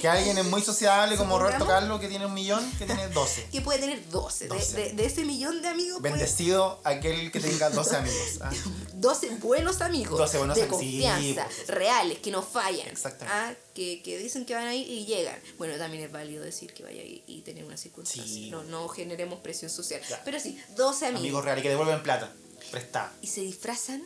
[0.00, 3.46] Que alguien es muy sociable como Roberto Carlos que tiene un millón, que tiene 12.
[3.52, 4.44] que puede tener 12.
[4.48, 4.76] De- 12.
[4.76, 8.38] De, de ese millón de amigos, puede- Bendecido aquel que tenga 12 amigos.
[8.40, 8.50] ¿ah?
[8.94, 11.72] 12 buenos amigos 12 buenos de amigos, confianza, supuesto.
[11.74, 13.38] reales, que no fallan, Exactamente.
[13.38, 15.38] ah, que, que dicen que van a ir y llegan.
[15.56, 18.24] Bueno, también es válido decir que vaya y tener una circunstancia.
[18.24, 18.50] Sí.
[18.50, 20.00] No, no generemos presión social.
[20.06, 20.22] Claro.
[20.24, 21.20] Pero sí, 12 amigos.
[21.22, 22.32] Amigos reales que devuelven plata.
[22.72, 23.12] Prestada.
[23.22, 24.02] Y se disfrazan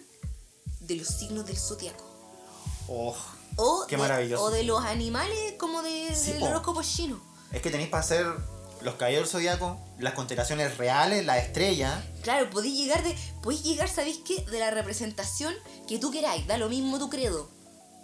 [0.80, 2.04] de los signos del zodiaco.
[2.88, 3.16] Oh,
[3.56, 4.42] O, Qué de, maravilloso.
[4.44, 6.46] o de los animales como de, Sí, del po.
[6.46, 7.18] horóscopo chino.
[7.52, 8.26] es que tenéis para hacer
[8.82, 12.04] los caballeros del zodiaco, las constelaciones reales, las estrellas.
[12.22, 13.16] Claro, podéis llegar de.
[13.42, 14.42] Podéis llegar, ¿sabéis qué?
[14.50, 15.54] De la representación
[15.88, 17.48] que tú queráis, da lo mismo tu credo.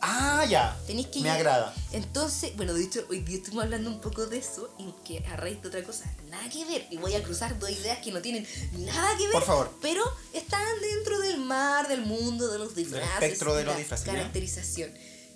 [0.01, 0.77] Ah, ya.
[0.87, 1.75] Tenéis que Me agrada.
[1.93, 5.37] Entonces, bueno, de hecho, hoy día estuvimos hablando un poco de eso y que a
[5.37, 6.87] raíz de otra cosa, nada que ver.
[6.91, 8.47] Y voy a cruzar dos ideas que no tienen
[8.79, 9.33] nada que ver.
[9.33, 9.71] Por favor.
[9.83, 13.09] Pero están dentro del mar, del mundo, de los disfraces.
[13.15, 14.13] espectro de y los disfraces, ¿ya?
[14.13, 14.93] Caracterización.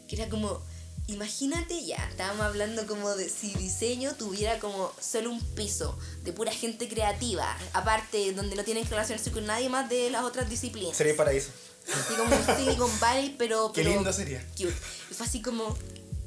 [0.09, 0.63] Que era como,
[1.07, 6.53] imagínate ya, estábamos hablando como de si diseño tuviera como solo un piso de pura
[6.53, 10.97] gente creativa, aparte donde no tienen que relacionarse con nadie más de las otras disciplinas.
[10.97, 11.51] Sería paraíso.
[11.91, 13.73] Así como un Silicon Valley, pero.
[13.73, 14.45] Qué pero lindo sería.
[14.57, 14.75] Cute.
[15.11, 15.77] Y fue así como.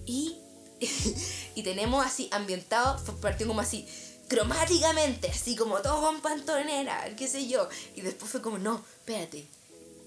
[0.05, 0.37] Y.
[1.55, 3.87] y tenemos así ambientado, partió como así,
[4.27, 7.67] cromáticamente, así como todo con pantonera, qué sé yo.
[7.95, 9.47] Y después fue como, no, espérate.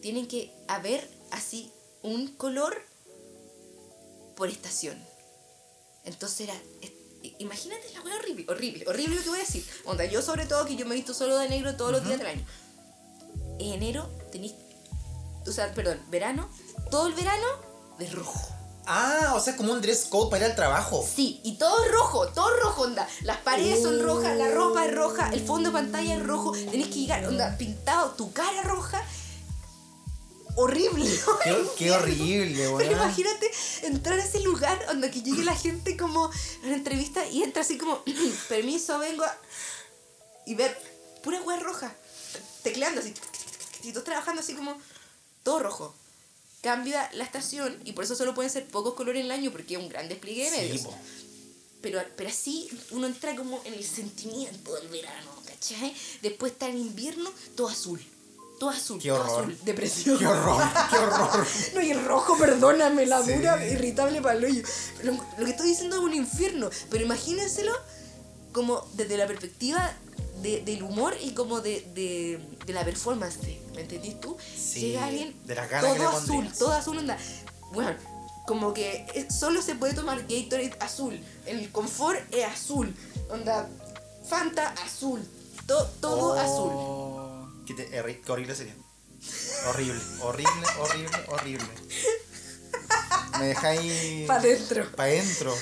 [0.03, 2.81] Tienen que haber así un color
[4.37, 4.97] por estación.
[6.05, 6.55] Entonces era.
[7.41, 9.65] Imagínate la wea horrible, horrible, horrible lo que voy a decir.
[9.85, 12.19] Onda, yo sobre todo que yo me he visto solo de negro todos los días
[12.19, 12.47] del año.
[13.59, 14.55] En enero tenéis
[15.49, 16.49] o sea, perdón, verano,
[16.91, 17.47] todo el verano
[17.99, 18.55] de rojo.
[18.91, 21.07] Ah, o sea, como un dress code para ir al trabajo.
[21.07, 23.07] Sí, y todo rojo, todo rojo, onda.
[23.23, 26.87] Las paredes son rojas, la ropa es roja, el fondo de pantalla es rojo, tenés
[26.89, 29.03] que llegar, onda, pintado, tu cara roja.
[30.57, 31.09] Horrible.
[31.45, 32.93] Qué, qué horrible, Pero weón.
[32.93, 33.51] imagínate
[33.83, 36.31] entrar a ese lugar donde que llegue la gente como a
[36.65, 38.03] una entrevista y entra así como,
[38.49, 39.37] permiso, vengo a...
[40.47, 40.77] Y ver
[41.23, 41.93] pura hueá roja,
[42.63, 43.15] tecleando así,
[43.83, 44.77] y tú trabajando así como
[45.43, 45.95] todo rojo.
[46.63, 49.75] Cambia la estación y por eso solo pueden ser pocos colores en el año porque
[49.75, 50.87] es un gran despliegue de medios.
[51.81, 55.95] Pero, pero así uno entra como en el sentimiento del verano, ¿cachai?
[56.23, 58.05] Después está en invierno, todo azul.
[58.59, 59.41] Todo azul, Qué todo horror.
[59.45, 59.59] azul.
[59.65, 60.19] Depresión.
[60.19, 61.47] Qué horror, qué horror.
[61.75, 63.35] No, y el rojo, perdóname, la Sí.
[63.35, 64.63] dura, irritable para el hoyo.
[65.05, 67.73] Lo, lo que estoy diciendo es un infierno, pero imagínenselo
[68.53, 69.95] como desde la perspectiva
[70.43, 73.39] de- del humor y como de, de, de la performance.
[73.75, 74.37] ¿Me entendís tú?
[74.41, 76.59] Sí, Llega alguien de las ganas que todo azul, pondrías.
[76.59, 77.19] todo azul, onda.
[77.73, 77.95] Bueno,
[78.47, 81.21] como que solo se puede tomar Gatorade azul.
[81.47, 82.95] El confort es azul.
[83.31, 83.69] Onda,
[84.29, 85.21] Fanta azul.
[85.67, 86.71] To- todo azul.
[86.73, 88.75] Oh, Qué, te- qué horrible sería.
[89.69, 91.67] Horrible, horrible, horrible, horrible.
[93.39, 94.27] Me dejáis.
[94.27, 94.91] Para adentro.
[94.93, 95.55] Para adentro.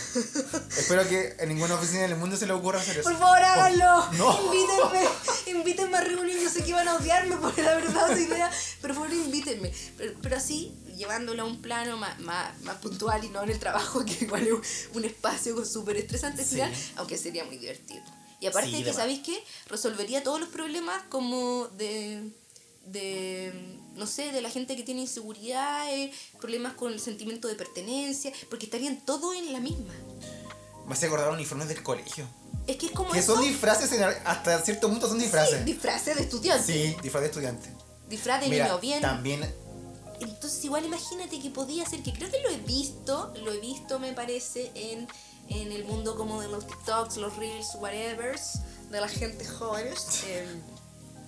[0.77, 3.09] Espero que en ninguna oficina del mundo se le ocurra hacer eso.
[3.09, 4.07] Por favor, háganlo.
[4.13, 4.39] No.
[4.45, 5.09] Invítenme.
[5.47, 6.41] Invítenme a reunir.
[6.41, 8.51] Yo sé que van a odiarme por la verdad esa idea.
[8.81, 9.73] Pero por favor, invítenme.
[9.97, 13.59] Pero, pero así, llevándolo a un plano más, más, más puntual y no en el
[13.59, 16.57] trabajo, que igual es un, espacio súper estresante Sí.
[16.57, 18.03] final, aunque sería muy divertido.
[18.41, 18.93] Y aparte Sí, que.
[18.93, 19.43] ¿sabéis qué?
[19.69, 22.31] Resolvería todos los problemas como de
[22.87, 23.53] de
[23.97, 28.67] no sé, de la gente que tiene inseguridades, problemas con el sentimiento de pertenencia, porque
[28.67, 29.95] estarían todos en la misma.
[30.87, 32.27] Me hace acordar uniformes del colegio.
[32.67, 33.35] Es que es como Que eso.
[33.35, 35.65] son disfraces, en- hasta cierto punto son Sí, disfraces.
[35.65, 36.73] disfraces de estudiante.
[36.73, 37.69] Sí, disfraz de estudiante.
[38.09, 39.01] Disfraz de Mira, niño bien.
[39.01, 39.55] también
[40.21, 43.99] Entonces igual imagínate que podía ser, que creo que lo he visto, lo he visto
[43.99, 45.07] me parece en,
[45.49, 48.35] en el mundo como de los TikToks, los Reels, whatever,
[48.91, 49.89] de la gente joven,
[50.27, 50.47] eh,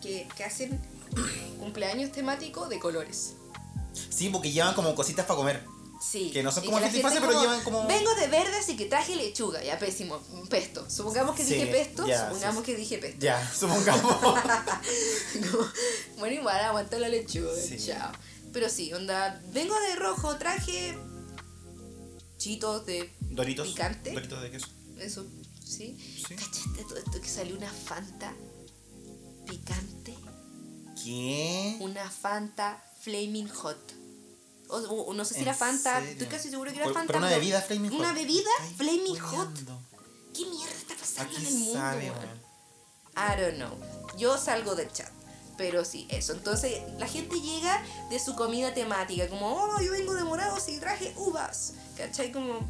[0.01, 0.81] que, que hacen
[1.59, 3.35] cumpleaños temáticos de colores.
[4.11, 5.65] Sí, porque llevan como cositas para comer.
[6.01, 6.31] Sí.
[6.31, 9.63] Que no son como gente pero llevan como- Vengo de verde, así que traje lechuga,
[9.65, 10.89] ya pésimo, pesto.
[10.89, 13.19] Supongamos que Sí, dije pesto, ya, supongamos sí, que dije pesto.
[13.21, 14.15] Ya, supongamos.
[15.51, 15.65] Como,
[16.19, 17.77] bueno, igual aguantó la lechuga, Sí.
[17.85, 18.13] chao.
[18.53, 20.97] Pero sí, onda, vengo de rojo, traje
[22.39, 23.67] chitos de Doritos.
[23.67, 24.13] Picante.
[24.13, 24.67] Doritos de queso.
[25.01, 25.27] eso,
[25.65, 25.97] ¿sí?
[26.27, 26.35] Sí.
[26.37, 28.33] ¿Cachaste todo esto que salió una Fanta
[29.47, 30.15] picante?
[31.05, 31.77] ¿Qué?
[31.81, 33.79] Una Fanta Flaming Hot.
[34.69, 36.11] O, o- no sé si ¿En era Fanta, serio?
[36.13, 37.07] estoy casi seguro que era Fanta.
[37.07, 37.99] pero una bebida Flaming Hot.
[38.01, 39.59] Una bebida Flaming Hot.
[40.35, 41.79] ¿Qué mierda está pasando Aquí en el mundo?
[43.17, 44.17] I don't know.
[44.19, 45.11] Yo salgo del chat.
[45.57, 46.35] Pero sí, eso.
[46.35, 49.29] Entonces, la gente llega de su comida temática.
[49.29, 51.73] Como, oh, yo vengo de morados y traje uvas.
[51.97, 52.31] ¿Cachai?
[52.31, 52.61] Como.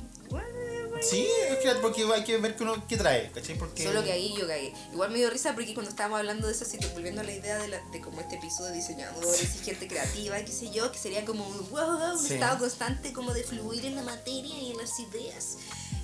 [1.03, 3.57] Sí, es que porque hay que ver que uno qué trae, ¿cachai?
[3.57, 4.73] Porque Solo que ahí yo cagué.
[4.93, 7.59] Igual me dio risa porque cuando estábamos hablando de eso, así, volviendo a la idea
[7.59, 10.99] de, la, de como este piso de diseñadores y gente creativa, qué sé yo, que
[10.99, 12.35] sería como un, wow, un Sí.
[12.35, 15.57] estado constante como de fluir en la materia y en las ideas.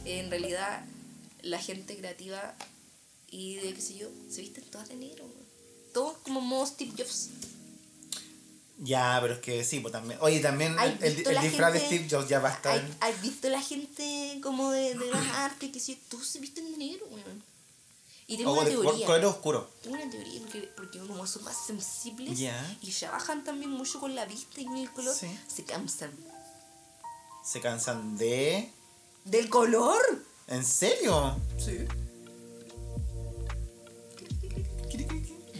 [0.04, 0.84] En realidad,
[1.42, 2.54] la gente creativa
[3.30, 5.24] y de qué sé yo, se visten todas de negro.
[5.92, 7.30] Todos como modo Steve Jobs.
[8.78, 10.18] Ya, pero es que sí, pues también.
[10.20, 12.84] Oye, también ¿Has el, el- disfraz de Steve Jobs ya va a estar.
[13.00, 16.76] ¿Has, visto la gente como de, de las artes que si todos se visten de
[16.78, 17.42] negro, weón?
[18.26, 19.06] Y tengo O una de teoría.
[19.06, 19.70] color oscuro.
[19.82, 22.76] Tengo una teoría porque, porque como son más sensibles Ya.
[22.80, 25.28] y trabajan también mucho con la vista y con el color, Sí.
[25.46, 26.10] se cansan.
[27.44, 28.70] Se cansan de...
[29.24, 30.00] ¿Del color?
[30.48, 31.36] ¿En serio?
[31.58, 31.86] Sí.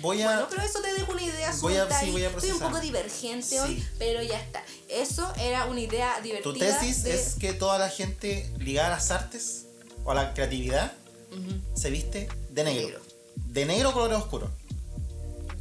[0.05, 0.27] Voy a...
[0.27, 2.79] Bueno, pero eso te dejo una idea Voy a- sí, voy a Estoy un poco
[2.79, 3.57] divergente Sí.
[3.59, 4.63] hoy, pero ya está.
[4.89, 6.53] Eso era una idea divertida.
[6.53, 9.65] ¿Tu tesis de- es que toda la gente ligada a las artes
[10.05, 10.93] o a la creatividad
[11.75, 12.87] se viste de negro?
[12.87, 13.01] Negro.
[13.47, 14.51] ¿De negro o color oscuro?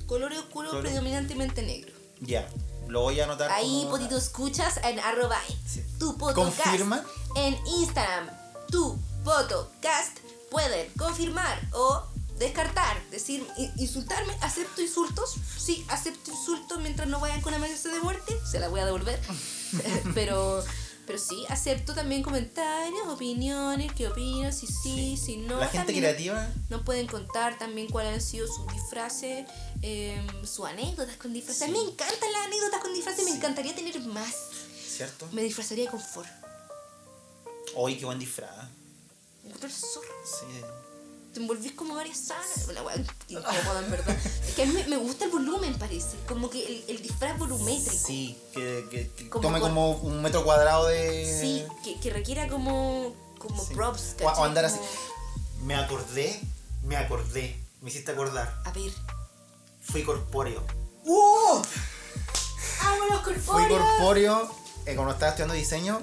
[0.08, 1.94] Color oscuro, Color- predominantemente negro.
[2.20, 2.48] Ya,
[2.90, 3.50] lo voy a anotar.
[3.52, 5.84] Ahí, potito, escuchas en arroba Sí.
[5.98, 6.36] tu podcast.
[6.60, 7.04] ¿Confirma?
[7.36, 8.30] En Instagram,
[8.70, 10.18] tu podcast.
[10.52, 12.04] Pueden confirmar o
[12.40, 13.46] descartar, decir,
[13.78, 14.34] insultarme.
[14.42, 15.36] ¿Acepto insultos?
[15.58, 18.38] Sí, acepto insultos mientras no vayan con amenaza de muerte.
[18.50, 19.20] Se la voy a devolver.
[20.14, 20.64] pero,
[21.06, 25.60] pero sí, acepto también comentarios, opiniones, qué opinas, si sí, si no.
[25.60, 29.46] La gente También creativa, Nos pueden contar también cuáles han sido sus disfraces,
[29.82, 31.64] eh, sus anécdotas con disfraces.
[31.64, 31.86] A mí Sí.
[31.86, 33.38] Me encantan las anécdotas con disfraces, me Sí.
[33.38, 34.34] encantaría tener más.
[34.94, 35.28] ¿cierto?
[35.32, 36.30] Me disfrazaría de confort.
[37.76, 38.68] Hoy qué buen disfraz.
[39.64, 40.08] Es zorra.
[40.24, 40.62] Sí.
[41.34, 42.68] Te envolvís como varias sábanas.
[42.70, 42.96] Una weá
[43.28, 44.16] incómoda, en verdad.
[44.48, 46.16] Es que a mí me, me gusta el volumen, parece.
[46.28, 48.06] Como que el, el disfraz volumétrico.
[48.08, 51.26] Sí, que, que, que Como tome con- como un metro cuadrado de...
[51.42, 53.74] Sí, que, que requiera como, como Sí.
[53.74, 54.16] props.
[54.22, 54.44] O, o ¿cachai?
[54.46, 54.78] andar así.
[54.78, 56.40] Como- Me acordé,
[56.84, 58.62] me acordé, me hiciste acordar.
[58.66, 58.92] A ver.
[59.82, 60.64] Fui corpóreo.
[61.06, 61.62] ¡Uh!
[62.82, 63.80] ¡Amo los Fui corpóreos!
[63.98, 64.52] corpóreo
[64.86, 66.02] eh, cuando estaba estudiando diseño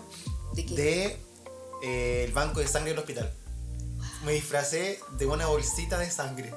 [0.54, 0.74] ¿De qué?
[0.74, 1.20] de
[1.82, 3.32] eh, el banco de sangre del hospital.
[4.24, 6.52] Me disfracé de una bolsita de sangre.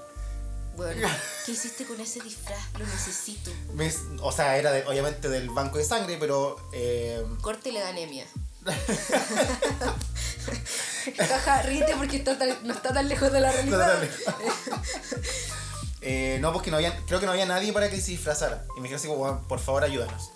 [0.75, 1.07] Bueno,
[1.45, 2.59] ¿qué hiciste con ese disfraz?
[2.77, 3.51] Lo necesito.
[3.73, 8.25] Me- o sea, era de- obviamente del banco de sangre, pero eh, Córtele de anemia.
[11.17, 14.01] Jaja, ríete porque está tan- no está tan lejos de la realidad.
[16.01, 18.65] eh, no, porque no había, creo que no había nadie para que se disfrazara.
[18.77, 20.31] Y me dijeron así como, "Bueno, por favor, ayúdanos.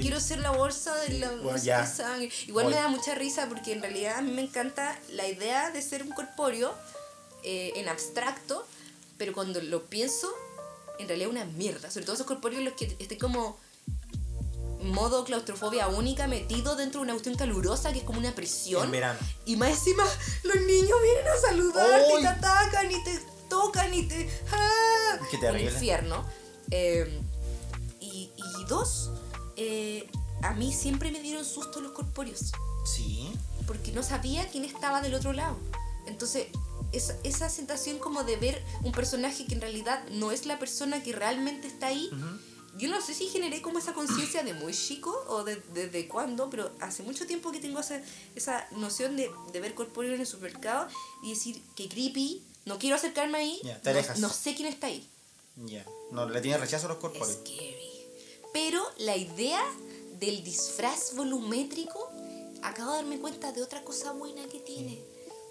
[0.00, 1.80] Quiero ser la bolsa de la Bueno, bolsa ya.
[1.82, 2.30] de sangre.
[2.46, 5.82] Igual me da mucha risa porque en realidad a mí me encanta la idea de
[5.82, 6.74] ser un corpóreo
[7.44, 8.66] eh, en abstracto,
[9.16, 10.28] pero cuando lo pienso,
[10.98, 11.90] en realidad es una mierda.
[11.90, 13.58] Sobre todo esos corpóreos los que estén como
[14.80, 18.84] modo claustrofobia única metido dentro de una cuestión calurosa que es como una prisión.
[18.84, 19.18] En verano.
[19.44, 20.04] Y más encima,
[20.44, 23.20] los niños vienen a saludarte y te atacan y te
[23.50, 24.30] tocan y te.
[24.52, 25.18] ¡Ah!
[25.30, 25.72] Qué Un terrible.
[25.72, 26.24] infierno.
[26.70, 27.20] Eh,
[28.00, 29.10] y, y dos,
[29.58, 30.08] eh,
[30.42, 32.52] a mí siempre me dieron susto los corpóreos.
[32.86, 33.28] Sí.
[33.66, 35.58] Porque no sabía quién estaba del otro lado.
[36.06, 36.46] Entonces,
[36.92, 41.02] esa, esa sensación como de ver un personaje que en realidad no es la persona
[41.02, 42.08] que realmente está ahí.
[42.78, 46.48] Yo no sé si generé como esa conciencia de muy chico o de- desde cuándo,
[46.48, 48.00] pero hace mucho tiempo que tengo esa,
[48.36, 50.86] esa noción de, de ver corpóreo en el supermercado
[51.24, 54.86] y decir que creepy, no quiero acercarme ahí, Ya, te no, no sé quién está
[54.86, 55.06] ahí.
[55.56, 55.84] Ya.
[56.12, 57.38] No, le tiene rechazo a los corpóreos.
[57.44, 57.97] Scary.
[58.52, 59.62] Pero la idea
[60.18, 62.10] del disfraz volumétrico,
[62.62, 64.98] acabo de darme cuenta de otra cosa buena que tiene.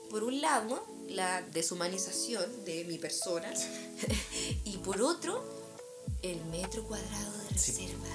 [0.09, 3.51] Por un lado, la deshumanización de mi persona.
[4.65, 5.43] y por otro,
[6.21, 7.71] el metro cuadrado de Sí.
[7.71, 8.07] reserva.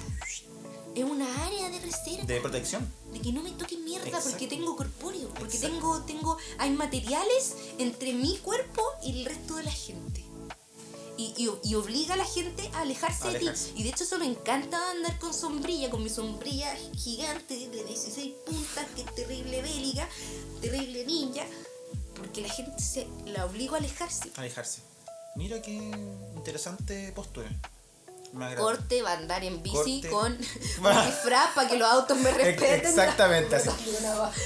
[0.95, 2.23] Es una área de reserva.
[2.25, 2.87] De protección.
[3.11, 4.29] De que no me toque mierda Exacto.
[4.29, 5.27] porque tengo corpóreo.
[5.33, 5.75] Porque Exacto.
[5.75, 6.37] tengo, tengo.
[6.59, 10.22] Hay materiales entre mi cuerpo y el resto de la gente.
[11.17, 13.45] Y, y- y obliga a la gente a alejarse, de ti.
[13.75, 18.33] Y de hecho eso me encanta andar con sombrilla, con mi sombrilla gigante de 16
[18.45, 20.07] puntas, que es terrible bélica,
[20.61, 21.45] terrible ninja.
[22.15, 24.31] Porque la gente se la obligo a alejarse.
[24.37, 24.81] Alejarse.
[25.35, 25.71] Mira qué
[26.35, 27.49] interesante postura.
[28.57, 30.09] Corte va a andar en bici Corte.
[30.09, 32.87] con un disfraz para que los autos me respeten.
[32.87, 33.69] exactamente así.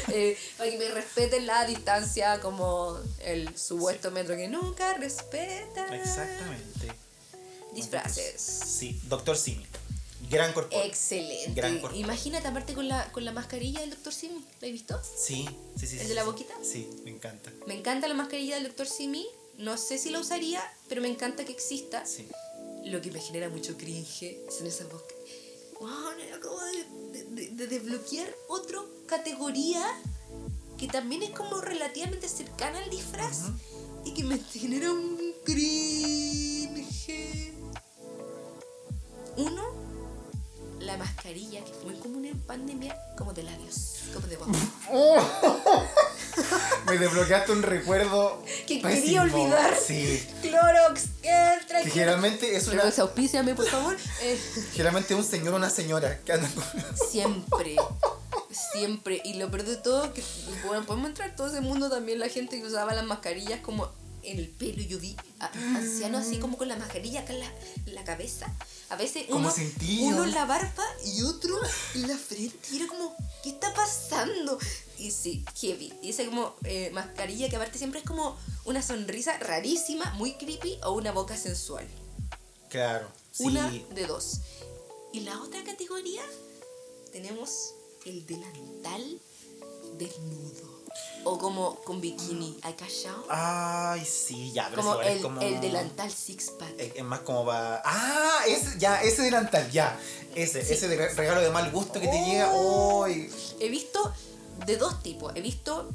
[0.10, 5.96] Eh, para que me respeten la distancia como el supuesto metro que nunca respeta.
[5.96, 6.92] Exactamente.
[7.74, 8.42] Disfraces.
[8.42, 9.66] Sí, Doctor Simi.
[10.30, 10.86] Gran corpóreo.
[10.86, 11.54] Excelente.
[11.54, 12.04] Gran corpóreo.
[12.04, 14.14] Imagínate aparte con la, con la mascarilla del Dr.
[14.14, 14.46] Simi.
[14.60, 15.00] ¿La has visto?
[15.04, 15.96] Sí, sí, sí.
[15.98, 16.54] ¿El sí, de la boquita?
[16.64, 17.52] Sí, me encanta.
[17.66, 18.88] Me encanta la mascarilla del Dr.
[18.88, 19.28] Simi.
[19.58, 22.06] No sé si la usaría, pero me encanta que exista.
[22.06, 22.28] Sí.
[22.90, 25.18] Lo que me genera mucho cringe son esas bosques.
[25.80, 25.90] Wow,
[26.36, 26.60] acabo
[27.12, 29.86] de, de- de desbloquear otra categoría
[30.78, 33.44] que también es como relativamente cercana al disfraz
[34.06, 37.54] y que me genera un cringe.
[39.38, 39.64] Uno,
[40.88, 44.52] la mascarilla, que fue muy común en pandemia, como de labios, como de boca.
[46.88, 48.42] Me desbloqueaste un recuerdo.
[48.66, 48.90] Que pésimo.
[48.90, 49.76] quería olvidar.
[49.76, 50.26] Sí.
[50.42, 51.82] Clorox, entra.
[51.84, 52.78] Que generalmente es una.
[52.78, 53.98] Clorox, auspíciame, por favor.
[54.22, 54.40] Eh,
[54.72, 56.64] Generalmente un señor o una señora que andan con.
[57.10, 57.76] Siempre.
[58.72, 59.22] Siempre.
[59.26, 60.24] Y lo peor de todo, que
[60.66, 63.90] bueno, podemos entrar todo ese mundo también, la gente que usaba las mascarillas como
[64.28, 64.82] en el pelo.
[64.84, 67.54] Yo vi a ancianos así como con la mascarilla acá en la,
[67.88, 68.54] la cabeza.
[68.90, 69.52] A veces uno
[70.24, 71.60] en la barba y otro
[71.96, 72.58] en la frente.
[72.72, 74.58] Y era como, ¿qué está pasando?
[74.98, 75.94] Y sí, heavy.
[76.02, 80.80] Y esa como eh, mascarilla que aparte siempre es como una sonrisa rarísima, muy creepy
[80.84, 81.88] o una boca sensual.
[82.70, 83.08] Claro.
[83.32, 83.44] Sí.
[83.44, 84.42] Una de dos.
[85.14, 86.24] Y la otra categoría
[87.12, 87.74] tenemos
[88.06, 89.20] el delantal
[89.98, 90.67] desnudo.
[91.24, 92.58] O como con bikini.
[92.62, 93.26] ¿Hay cachado?
[93.30, 95.42] Ay, sí, ya, pero Como es el, como...
[95.42, 96.74] el delantal six pack.
[96.78, 97.82] Es, es más como va.
[97.84, 100.00] Ah, ese, ya, ese delantal, ya.
[100.36, 100.74] Ese, Sí.
[100.74, 102.26] ese de re- regalo de mal gusto que te Oh.
[102.26, 102.52] llega.
[102.54, 104.14] hoy He visto
[104.66, 105.34] de dos tipos.
[105.36, 105.90] He visto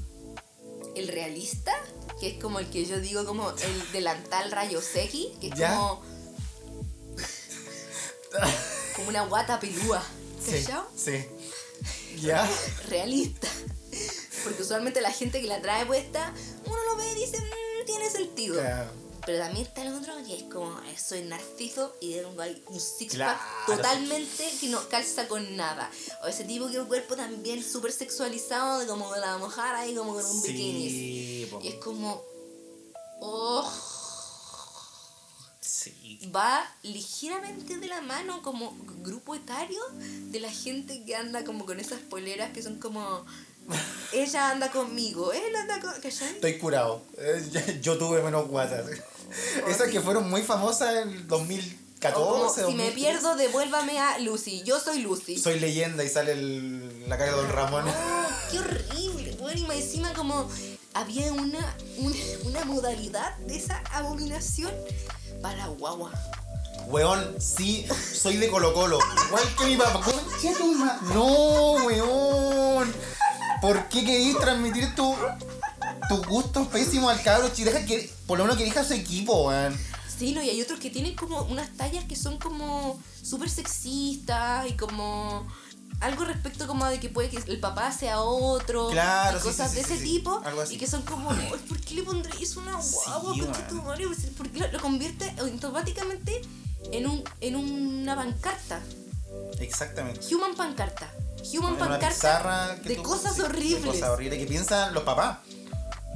[0.97, 1.73] el realista,
[2.21, 5.75] que es como el que yo digo como el delantal rayos X, que es ¿Ya?
[5.75, 6.03] como.
[8.97, 10.03] como una guata pelúa.
[10.45, 10.87] Sí, ¿Cachao?
[10.97, 11.25] sí.
[12.21, 12.47] Ya.
[12.89, 13.49] realista.
[14.45, 16.33] Porque usualmente la gente que la trae puesta,
[16.67, 18.55] uno lo ve y dice, "Mm, tiene sentido.
[18.61, 18.91] Claro.
[19.25, 22.31] Pero también está el otro que es como, "Eh, soy narciso y tengo
[22.67, 23.39] un six Claro.
[23.39, 25.89] pack totalmente que no calza con nada.
[26.25, 30.15] O ese tipo que el cuerpo también súper sexualizado, de como la mujer ahí como
[30.15, 30.89] con un bikini.
[30.91, 31.61] Sí, po.
[31.63, 32.21] Y es como,
[33.21, 33.71] oh,
[35.61, 36.19] Sí.
[36.35, 39.81] va ligeramente de la mano como grupo etario
[40.31, 43.25] de la gente que anda como con esas poleras que son como
[44.13, 46.29] ella anda conmigo, él anda con ¿cachai?
[46.31, 47.03] Estoy curado.
[47.19, 48.85] Eh, Yo tuve menos guatas.
[49.69, 52.13] Esas que fueron muy famosas en el O 2014.
[52.13, 52.95] como, si me 2013.
[52.95, 54.63] pierdo, devuélvame a Lucy.
[54.65, 55.39] Yo soy Lucy.
[55.39, 57.85] Soy leyenda y sale el- la cara de Don Ramón.
[57.89, 59.37] Oh, qué horrible.
[59.41, 60.49] Bueno, y encima como
[60.95, 64.71] había una, una, una modalidad de esa abominación
[65.41, 66.13] para guagua.
[66.89, 68.99] Weón, sí, soy de Colo Colo.
[69.29, 70.01] Igual que mi papá.
[70.03, 72.93] Concha tu ma- No, weón.
[73.63, 75.15] ¿Por qué queréis transmitir tu,
[76.09, 77.71] tus gustos pésimos al cabro chico?
[77.71, 79.75] Deja que, por lo menos que elija su equipo, weón.
[80.19, 84.69] Sí, no, y hay otros que tienen como unas tallas que son como súper sexistas
[84.69, 85.47] y como
[86.01, 89.77] algo respecto como de que puede que el papá sea otro Claro, y cosas sí,
[89.77, 92.73] de sí, ese sí, tipo y que son como "Ay, ¿por qué le pondréis una
[92.77, 93.53] guagua weón.
[93.69, 94.07] tu madre?
[94.37, 96.43] ¿Por qué lo, lo convierte automáticamente
[96.91, 98.81] en un en una pancarta?
[99.61, 100.35] Exactamente.
[100.35, 101.13] Human pancarta.
[101.53, 103.85] Human pancarta de tú- cosas sí, de horribles.
[103.87, 105.39] Cosas horribles que piensan los papás.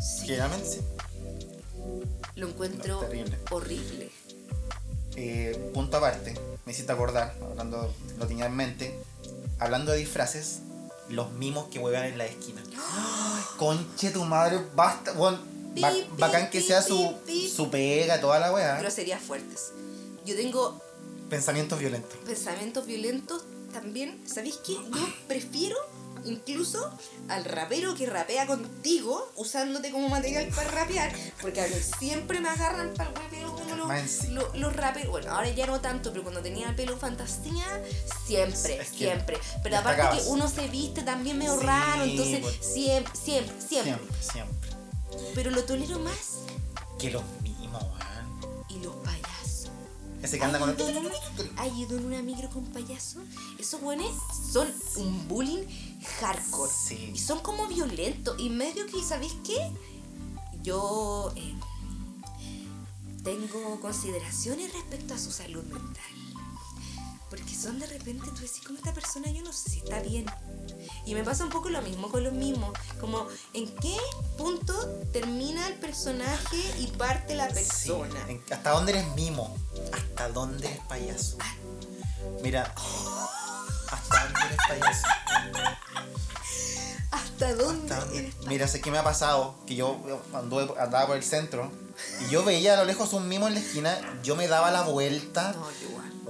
[0.01, 0.81] Sí, Generalmente sí.
[2.37, 3.39] lo encuentro No, terrible.
[3.51, 4.11] horrible.
[5.17, 6.35] Eh, punto aparte,
[6.67, 8.99] me hiciste acordar, hablando, lo tenía en mente,
[9.59, 10.59] hablando de disfraces,
[11.09, 12.63] los mimos que huevan en la esquina.
[12.79, 15.39] ¡Ay, Conche tu madre, basta, bueno,
[15.75, 17.15] Pi, pi, bacán que pi, sea su,
[17.55, 18.79] su pega, toda la weá.
[18.79, 19.73] Groserías fuertes.
[20.25, 20.81] Yo tengo
[21.31, 22.17] Pensamientos violentos.
[22.27, 23.45] pensamientos violentos
[23.81, 24.19] también.
[24.27, 24.73] ¿Sabéis qué?
[24.73, 25.77] Yo prefiero
[26.25, 26.91] incluso
[27.29, 31.13] al rapero que rapea contigo usándote como material para rapear.
[31.41, 35.11] Porque a mí siempre me agarran para el hueveo como los, los, raperos.
[35.11, 37.67] Bueno, ahora ya no tanto, pero cuando tenía el pelo fantasía,
[38.27, 39.39] siempre, Es que siempre.
[39.63, 42.57] Pero aparte que uno se viste también medio Sí, raro, entonces pues.
[42.61, 44.71] siempre, siempre, siempre, Siempre, siempre.
[45.35, 46.39] Pero lo tolero más.
[46.99, 47.23] Que los
[50.23, 51.07] Ese que anda con ¿Has ido, en el...
[51.07, 53.21] una, ¿has ido en una micro con payaso?
[53.59, 54.11] Esos buenos
[54.53, 55.65] son un bullying
[56.21, 56.73] hardcore.
[56.73, 57.13] Sí.
[57.15, 58.39] Y son como violentos.
[58.39, 59.71] Y medio que, ¿sabéis qué?
[60.63, 61.55] Yo eh,
[63.23, 66.26] tengo consideraciones respecto a su salud mental.
[67.31, 70.27] Porque son de repente, tú decís, como esta persona, yo no sé si está bien.
[71.07, 72.73] Y me pasa un poco lo mismo con los mismos.
[73.01, 73.97] Como, ¿en qué
[74.39, 74.73] punto
[75.13, 78.21] termina el personaje y parte la Sí, persona?
[78.29, 79.57] en- ¿Hasta dónde eres mimo?
[79.93, 81.37] ¿Hasta dónde eres payaso?
[82.43, 82.73] Mira,
[83.91, 85.07] ¿hasta dónde eres payaso?
[87.11, 87.95] ¿Hasta dónde?
[87.95, 89.99] Hasta- eres Mira, sé que me ha pasado que yo
[90.33, 91.71] anduve, andaba por el centro
[92.27, 94.83] y yo veía a lo lejos un mimo en la esquina, yo me daba la
[94.83, 95.67] vuelta No,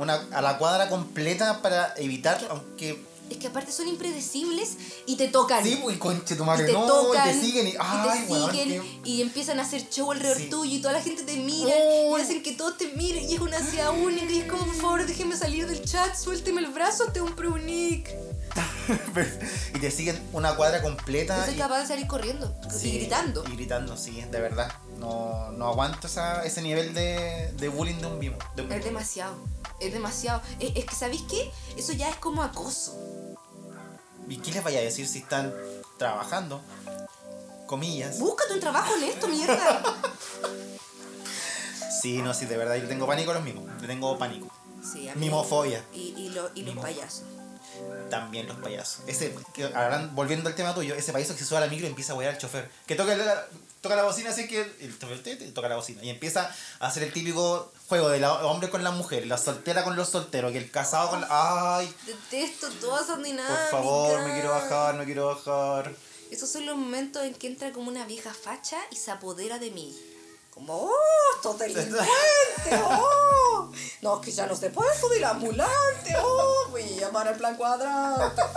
[0.02, 5.26] una, a la cuadra completa para evitar, aunque Es que aparte son impredecibles y te
[5.28, 5.64] tocan.
[5.64, 7.28] sí, pues conche tu y madre, te no, tocan.
[7.28, 10.38] y te siguen y, ay, te weón, siguen qué- y empiezan a hacer show alrededor
[10.38, 10.48] Sí.
[10.48, 11.74] tuyo y toda la gente te mira
[12.08, 12.20] Uy.
[12.20, 14.74] y hacen que todos te miren y es una ansiedad única y es como, por
[14.76, 18.08] favor, déjeme salir del chat, suélteme el brazo, te un preunic.
[19.74, 22.98] y te siguen una cuadra completa Yo soy y- capaz de salir corriendo sí, y
[22.98, 23.44] gritando.
[23.48, 24.72] Y gritando, sí, de verdad.
[24.98, 28.38] No, no aguanto esa, ese nivel de, de bullying de un mimo.
[28.54, 29.36] de un Es demasiado,
[29.80, 30.40] es demasiado.
[30.60, 31.50] Es, es que, ¿sabéis qué?
[31.76, 32.96] Eso ya es como acoso.
[34.28, 35.52] ¿Y qué les vaya a decir si están
[35.98, 36.60] trabajando?
[37.66, 38.18] Comillas.
[38.18, 39.82] Búscate un trabajo honesto, mierda.
[42.02, 43.64] Sí, no, sí, de verdad, yo tengo pánico a los mimos.
[43.80, 44.46] Yo tengo pánico.
[44.82, 45.82] Sí, a mí- Mimofobia.
[45.92, 47.24] Y, y, lo- y los payasos.
[48.10, 49.00] También los payasos.
[49.08, 51.86] Ese, que, hablan- volviendo al tema tuyo, ese payaso que se sube a la micro
[51.86, 52.70] y empieza a huear al chofer.
[52.86, 53.46] Que toque la,
[53.80, 56.02] toca la bocina, así que el tete toca la bocina.
[56.04, 59.96] Y empieza a hacer el típico juego del hombre con la mujer, la soltera con
[59.96, 61.78] los solteros, que el casado con la...
[61.78, 61.92] ¡Ay!
[62.06, 63.70] Detesto todas esas dinámicas.
[63.70, 65.92] Por favor, me quiero bajar, me quiero bajar.
[66.30, 69.70] Esos son los momentos en que entra como una vieja facha y se apodera de
[69.70, 69.96] mí.
[70.56, 70.90] Como, ¡oh!
[71.36, 72.08] ¡Estos delincuentes!
[72.82, 73.70] ¡oh!
[74.00, 76.14] No, es que ya no se puede subir la ambulante.
[76.18, 76.68] ¡oh!
[76.70, 78.40] Voy a llamar al plan cuadrante.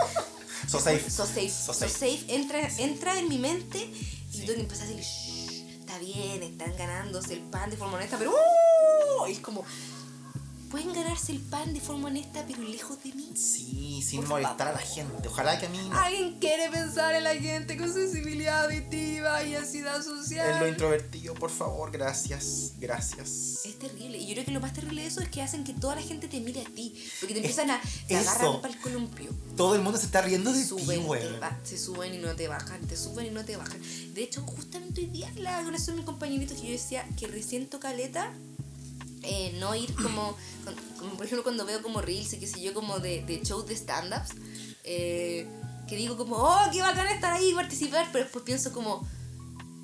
[0.66, 1.10] So safe.
[1.10, 1.50] So safe.
[1.50, 1.90] So So safe.
[1.92, 2.24] safe.
[2.34, 3.78] Entra, entra en mi mente
[4.32, 8.16] y donde empieza a decir, "Shh, está bien, están ganándose el pan de forma honesta,
[8.18, 9.26] pero ¡uh!
[9.26, 9.64] Y es como,
[10.70, 13.30] pueden ganarse el pan de forma honesta, pero lejos de mí.
[13.34, 15.28] Sí, sin Por molestar a la gente.
[15.28, 15.78] Ojalá que a mí.
[15.92, 20.48] Alguien quiere pensar en la gente con sensibilidad auditiva y ansiedad social.
[20.50, 22.72] En lo introvertido, por favor, gracias.
[22.78, 23.64] Gracias.
[23.64, 24.18] Es terrible.
[24.18, 26.02] Y yo creo que lo más terrible de eso es que hacen que toda la
[26.02, 26.94] gente te mire a ti.
[27.20, 27.80] Porque te empiezan a.
[28.06, 28.30] Te eso.
[28.30, 29.30] agarran para el columpio.
[29.56, 31.22] Todo el mundo se está riendo de ti, Suben, güey.
[31.22, 33.80] te ba- se suben y no te bajan, te suben y no te bajan.
[34.14, 37.66] De hecho, justamente hoy día la eso de mis compañeritos que yo decía que recién
[37.80, 38.32] caleta
[39.22, 40.36] eh, no ir como,
[40.98, 43.66] como, por ejemplo cuando veo como reels y qué sé yo, como de, de shows
[43.66, 44.30] de stand-ups,
[44.84, 45.46] eh,
[45.88, 49.06] que digo como, oh, qué bacán estar ahí y participar, pero después pienso como,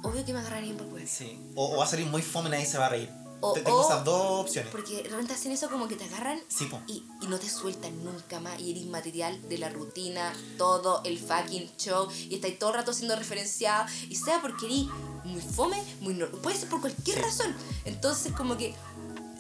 [0.03, 1.07] obvio que me agarrarían por huevo.
[1.09, 1.39] Sí.
[1.55, 3.11] O, o va a salir muy fome y nadie se va a reír.
[3.41, 4.71] O- Te- Tengo esas dos opciones.
[4.73, 8.41] Porque realmente hacen eso como que te agarran Sí, y, y no te sueltan nunca
[8.41, 12.77] más y eres material de la rutina, todo el fucking show y estáis todo el
[12.77, 14.87] rato siendo referenciado y sea porque eres
[15.25, 17.23] muy fome, muy no, puede ser por cualquier Sí.
[17.23, 17.55] razón.
[17.85, 18.75] Entonces como que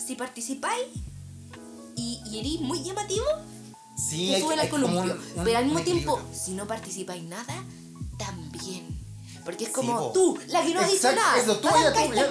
[0.06, 0.86] si participáis
[1.96, 3.24] y, y eres muy llamativo,
[3.96, 5.18] Sí, te suben al un, columpio.
[5.36, 6.38] un- Pero al mismo tiempo, equilibrio.
[6.44, 7.64] si no participáis nada,
[8.18, 8.86] también.
[9.44, 11.38] Porque es como tú, la que no dice Exacto, nada.
[11.38, 12.28] Eso, tú, tú, la que, la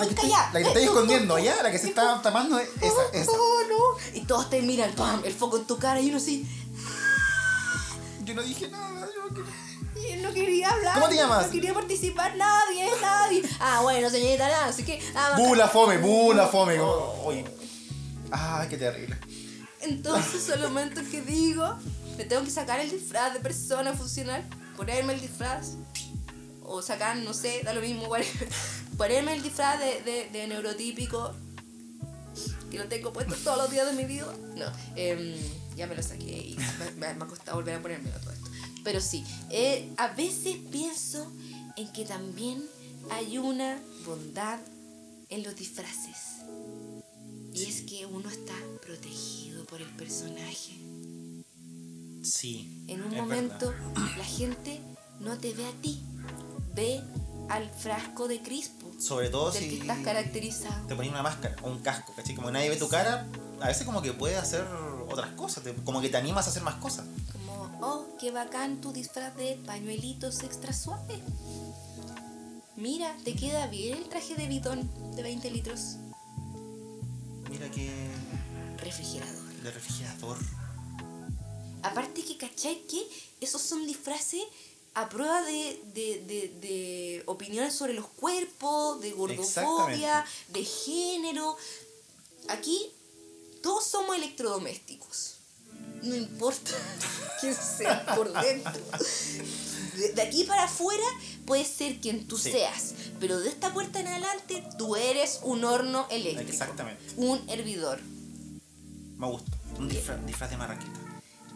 [0.62, 3.32] que Eh, tú, escondiendo, ya, la que se está tapando es esa, esa.
[3.32, 4.18] Oh, no.
[4.20, 5.22] Y todos te miran, ¡pam!
[5.26, 6.46] El foco en tu cara y uno así.
[8.24, 10.94] Yo no dije nada, yo que- "Yo no quería hablar.
[10.96, 11.46] ¿Cómo te llamas?
[11.48, 13.42] No quería participar nadie, nadie.
[13.60, 15.02] Ah, bueno, señorita, nada, así que.
[15.16, 16.80] Ah, Bula fome, bula fome.
[16.80, 17.46] Oye.
[18.38, 19.16] Ay, qué terrible.
[19.82, 21.78] Entonces, momentos que digo,
[22.18, 24.44] me tengo que sacar el disfraz de persona funcional,
[24.76, 25.76] ponerme el disfraz,
[26.62, 28.10] o sacar, no sé, da lo mismo,
[28.98, 31.34] ponerme el disfraz de, de, neurotípico,
[32.70, 34.28] que lo tengo puesto todos los días de mi vida.
[34.58, 34.66] No,
[34.98, 35.36] em,
[35.78, 36.58] ya me lo saqué y
[36.98, 38.50] me ha costado volver a ponérmelo todo esto.
[38.84, 41.32] Pero sí, eh, a veces pienso
[41.78, 42.62] en que también
[43.12, 44.60] hay una bondad
[45.30, 46.35] en los disfraces.
[47.56, 50.74] Y es que uno está protegido por el personaje.
[52.22, 52.84] Sí.
[52.88, 54.18] En un momento verdad.
[54.18, 54.82] la gente
[55.22, 56.04] no te ve a ti,
[56.74, 57.02] ve
[57.48, 60.86] al frasco de crispo Sobre todo del si que estás caracterizado.
[60.88, 62.36] te pones una máscara o un casco, ¿cachai?
[62.36, 63.26] Como nadie ve tu cara,
[63.62, 64.66] a veces como que puedes hacer
[65.10, 67.06] otras cosas, como que te animas a hacer más cosas.
[67.32, 71.22] Como, oh, qué bacán tu disfraz de pañuelitos extra suave.
[72.76, 75.96] Mira, te queda bien el traje de bidón de 20 litros.
[77.56, 77.90] Mira que
[78.84, 79.54] Refrigerador.
[79.64, 80.38] de refrigerador.
[81.84, 82.82] Aparte que, ¿cachai?
[82.88, 83.08] Que
[83.40, 84.44] esos son disfraces
[84.94, 91.56] a prueba de, de, de, de opiniones sobre los cuerpos, de gordofobia, de género.
[92.50, 92.92] Aquí
[93.64, 95.36] todos somos electrodomésticos.
[96.04, 96.72] No importa
[97.40, 98.82] quién sea por dentro.
[99.96, 101.04] De, de aquí para afuera
[101.46, 102.52] puedes ser quien tú Sí.
[102.52, 106.52] seas, pero de esta puerta en adelante tú eres un horno eléctrico.
[106.52, 107.02] Exactamente.
[107.18, 108.00] Un hervidor.
[109.18, 109.52] Me gusta.
[109.80, 111.00] Un disfraz, disfraz de marraqueta.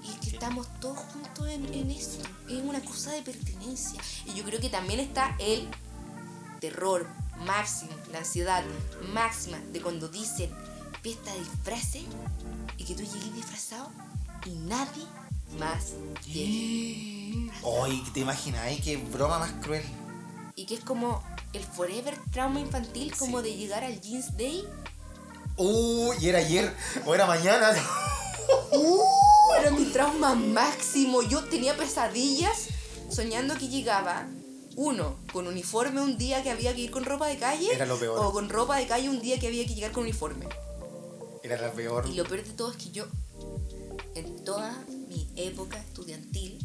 [0.03, 2.23] Y es que estamos todos juntos en, en esto.
[2.47, 4.01] Es una cosa de pertenencia.
[4.25, 5.67] Y yo creo que también está el
[6.61, 7.07] terror
[7.45, 8.63] máximo, la ansiedad
[9.13, 10.49] máxima de cuando dicen
[11.01, 12.03] fiesta de disfraces
[12.77, 13.89] y que tú llegues disfrazado
[14.45, 15.03] y nadie
[15.57, 15.93] más
[16.25, 17.51] llegue.
[17.83, 18.61] Ay, ¿te imaginas?
[18.63, 19.83] Ay, qué broma más cruel.
[20.55, 21.23] Y que es como
[21.53, 23.49] el forever trauma infantil, como Sí.
[23.49, 24.67] de llegar al Jeans Day.
[25.57, 26.73] Uy, y era ayer
[27.05, 27.71] o era mañana.
[28.71, 28.99] ¡Uh!
[29.59, 31.21] Era mi trauma máximo.
[31.23, 32.67] Yo tenía pesadillas
[33.09, 34.27] soñando que llegaba.
[34.75, 37.67] Uno, con uniforme un día que había que ir con ropa de calle.
[37.73, 38.17] Era lo peor.
[38.25, 40.47] O con ropa de calle un día que había que llegar con uniforme.
[41.43, 42.07] Era la peor.
[42.07, 43.05] Y lo peor de todo es que yo,
[44.15, 44.71] en toda
[45.09, 46.59] mi época estudiantil,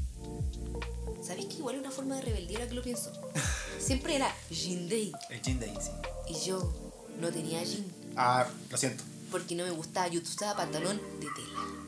[1.23, 3.13] ¿sabéis que igual es una forma de rebeldía ahora que lo pienso?
[3.79, 5.13] Siempre era Jean Day.
[5.31, 5.91] El jean ahí, sí.
[6.29, 6.73] Y yo
[7.21, 7.85] no tenía jean.
[8.17, 9.05] Ah, lo siento.
[9.31, 10.09] Porque no me gustaba.
[10.09, 11.85] Yo usaba pantalón de tela.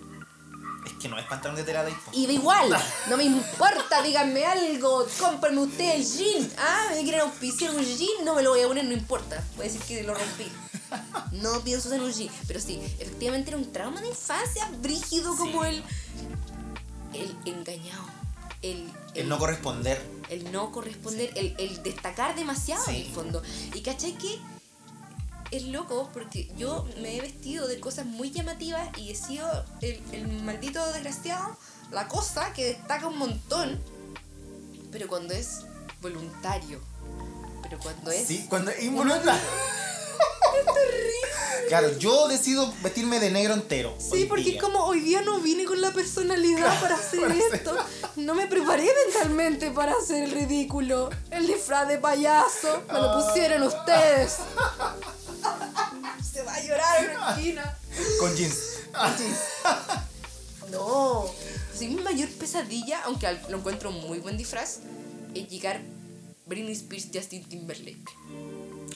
[0.86, 2.10] Es que no es pantalón de tela de ahí, po.
[2.14, 2.76] Iba igual,
[3.08, 6.50] no me importa, díganme algo, cómprenme usted el jean.
[6.58, 9.42] Ah, me quieren auspiciar un jean, no me lo voy a poner, no importa.
[9.56, 10.46] Voy a decir que lo rompí.
[11.32, 12.30] No pienso usar un jean.
[12.46, 15.68] Pero sí, efectivamente era un trauma de infancia, brígido como Sí.
[15.70, 15.82] el.
[17.14, 18.04] El engañado.
[18.62, 20.02] el, El no corresponder.
[20.28, 23.42] el no corresponder, el, el destacar demasiado en el fondo.
[23.74, 24.38] Y cachai que
[25.52, 29.48] es loco porque yo me he vestido de cosas muy llamativas y he sido
[29.80, 31.56] el, el maldito desgraciado,
[31.92, 33.80] la cosa que destaca un montón,
[34.90, 35.60] pero cuando es
[36.02, 36.80] voluntario.
[37.62, 38.26] Pero cuando es...
[38.28, 39.40] Sí, cuando es involuntario.
[41.68, 43.94] Claro, yo decido vestirme de negro entero.
[43.98, 44.60] Sí, porque día.
[44.60, 47.76] como hoy día no vine con la personalidad para hacer para hacer- esto.
[48.16, 51.10] No me preparé mentalmente para hacer el ridículo.
[51.30, 52.82] El disfraz de payaso.
[52.92, 54.36] Me lo pusieron ustedes.
[56.32, 57.78] Se va a llorar en la esquina.
[58.20, 58.58] Con jeans.
[60.70, 61.26] No.
[61.76, 64.78] Sí, mi mayor pesadilla, aunque lo encuentro muy buen disfraz,
[65.34, 65.80] es llegar
[66.46, 68.04] Britney Spears Justin Timberlake.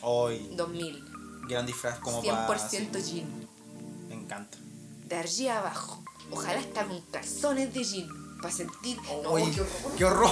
[0.03, 1.05] Hoy, 2000.
[1.51, 2.59] Gran disfraz como 100% para...
[2.69, 3.49] sí, jean.
[4.09, 4.57] Me encanta.
[5.07, 6.03] De allí abajo.
[6.31, 8.09] Ojalá estar con calzones de jean.
[8.41, 8.99] Para sentir.
[9.23, 9.93] No, Uy, qué horror.
[9.99, 10.31] qué horror.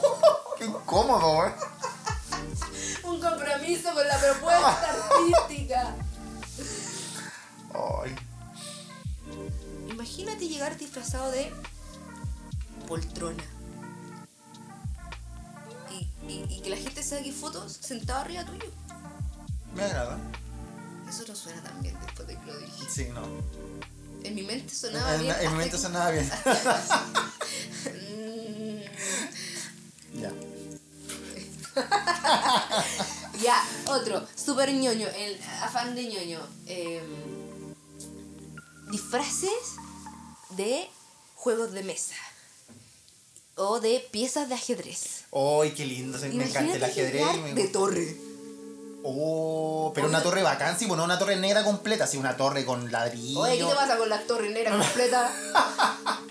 [0.58, 1.54] qué incómodo, eh.
[3.04, 4.90] Un compromiso con la propuesta
[5.44, 5.94] artística.
[8.02, 8.14] Ay.
[9.90, 11.52] Imagínate llegar disfrazado de
[12.88, 13.44] poltrona.
[15.90, 18.70] Y, y- y que la gente saque fotos sentado arriba tuyo.
[19.74, 20.18] Me agrada.
[21.08, 22.84] Eso no suena tan bien después de que lo dije.
[22.88, 23.22] Sí, no.
[24.24, 25.36] En mi mente sonaba En, bien.
[25.40, 26.30] en mi mente que- sonaba bien.
[30.14, 30.32] Ya.
[33.42, 36.40] Ya, otro, super ñoño, el afán de ñoño.
[36.66, 37.02] Eh,
[38.90, 39.50] disfraces
[40.56, 40.88] de
[41.34, 42.14] juegos de mesa.
[43.56, 45.24] O de piezas de ajedrez.
[45.32, 46.18] Ay, qué lindo.
[46.18, 47.36] Me encanta el ajedrez.
[47.42, 48.16] me- de torre.
[49.04, 49.65] Oh,
[49.96, 53.40] pero una torre bacán, sí, bueno, una torre negra completa, sí, una torre con ladrillo.
[53.40, 55.32] Oye, ¿qué te pasa con la torre negra completa?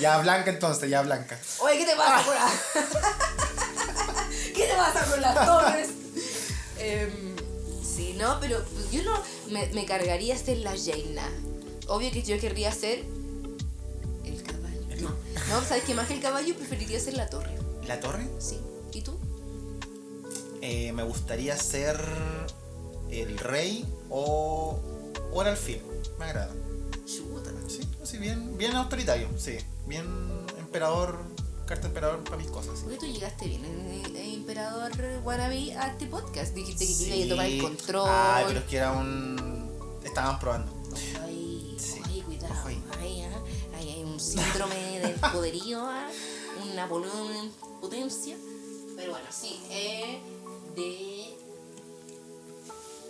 [0.00, 1.38] Ya blanca entonces, ya blanca.
[1.58, 2.46] Oye, ¿qué te pasa con la...
[4.54, 5.88] ¿Qué te pasa con las torres?
[6.78, 7.36] Em,
[7.84, 11.28] sí, no, pero pues, yo no me, me cargaría ser la Jaina.
[11.88, 13.04] Obvio que yo querría ser
[14.24, 14.80] el caballo.
[15.02, 15.10] No,
[15.50, 15.94] no, ¿sabes qué?
[15.94, 17.54] Más que el caballo preferiría ser la torre.
[17.86, 18.26] ¿La torre?
[18.38, 18.58] Sí.
[18.92, 19.18] ¿Y tú?
[20.62, 22.00] Eh, me gustaría ser
[23.10, 24.78] el rey o,
[25.32, 25.80] o el alfil.
[26.18, 26.52] Me agrada.
[27.06, 27.50] Chuta.
[27.68, 29.56] Sí, así bien, bien autoritario, sí.
[29.86, 30.04] Bien
[30.58, 31.18] emperador,
[31.66, 32.80] carta emperador para mis cosas.
[32.80, 34.90] ¿Por qué tú llegaste bien, en, en Emperador
[35.24, 36.54] Wannabe, a este podcast?
[36.54, 37.58] Dijiste que te iba a tomar el Sí.
[37.60, 38.08] control.
[38.10, 39.70] Ay, pero es que era un...
[40.04, 40.72] Estaban probando.
[41.22, 42.00] Ay, Sí.
[42.06, 42.54] ay, cuidado.
[42.64, 43.42] Ay, ah,
[43.78, 46.08] ay, hay un síndrome del poderío, ah,
[46.62, 47.50] un Napoleón en
[47.80, 48.36] potencia.
[48.96, 50.20] Pero bueno, sí, eh,
[50.76, 51.13] de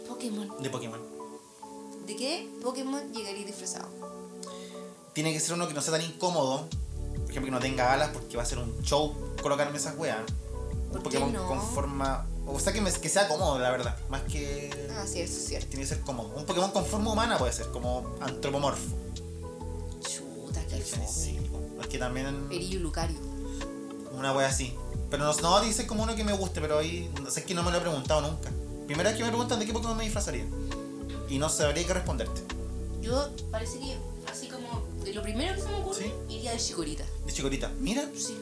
[0.08, 0.50] Pokémon.
[0.62, 1.00] De Pokémon.
[2.06, 3.88] ¿De qué Pokémon llegaría disfrazado?
[5.12, 6.68] Tiene que ser uno que no sea tan incómodo.
[6.68, 10.20] Por ejemplo, que no tenga alas porque va a ser un show colocarme esas weas.
[10.88, 11.46] ¿Por Un Pokémon no?
[11.46, 12.26] con forma...
[12.46, 13.96] O sea, que, me- que sea cómodo, la verdad.
[14.10, 14.70] Más que...
[14.98, 15.68] Ah, sí, eso es cierto.
[15.68, 16.28] Tiene que ser cómodo.
[16.36, 18.94] Un Pokémon con forma humana puede ser, como antropomorfo.
[20.00, 21.08] Chuta, qué fome.
[21.08, 21.38] Sí,
[21.80, 23.16] es que también Perillo Lucario.
[24.12, 24.74] una wea así.
[25.10, 27.54] Pero no, no dice como uno que me guste, pero ahí no sé es que
[27.54, 28.50] no me lo he preguntado nunca.
[28.86, 30.44] Primera vez que me preguntan de qué Pokémon me disfrazaría.
[31.28, 32.42] Y no sabría qué responderte.
[33.00, 33.96] Yo parece que,
[34.30, 34.82] así como,
[35.12, 36.12] lo primero que se me ocurre, Sí.
[36.34, 37.04] iría de Chikorita.
[37.26, 37.70] De chicorita.
[37.80, 38.36] Mira, Sí.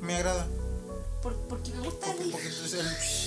[0.00, 0.46] me agrada.
[1.22, 2.72] Por- porque me gusta Porque, el, porque es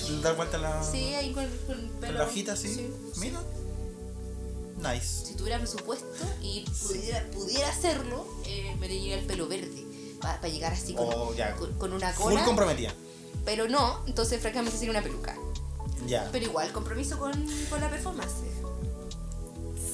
[0.08, 2.18] el, el dar vuelta a la, Sí, ahí con, con el con pelo.
[2.18, 2.56] la hojita.
[2.56, 2.90] Sí, sí.
[3.16, 3.40] Mira.
[4.78, 5.26] Nice.
[5.26, 6.06] Si tuviera presupuesto
[6.42, 9.84] y pudiera, pudiera hacerlo, eh, me llegaría el pelo verde.
[10.20, 12.44] Para llegar así con, Oh, con, con una Full cola.
[12.44, 12.92] comprometida.
[13.44, 15.36] Pero no, entonces francamente sería una peluca.
[16.06, 16.28] Ya.
[16.32, 17.32] Pero igual, compromiso con,
[17.70, 18.32] con la performance.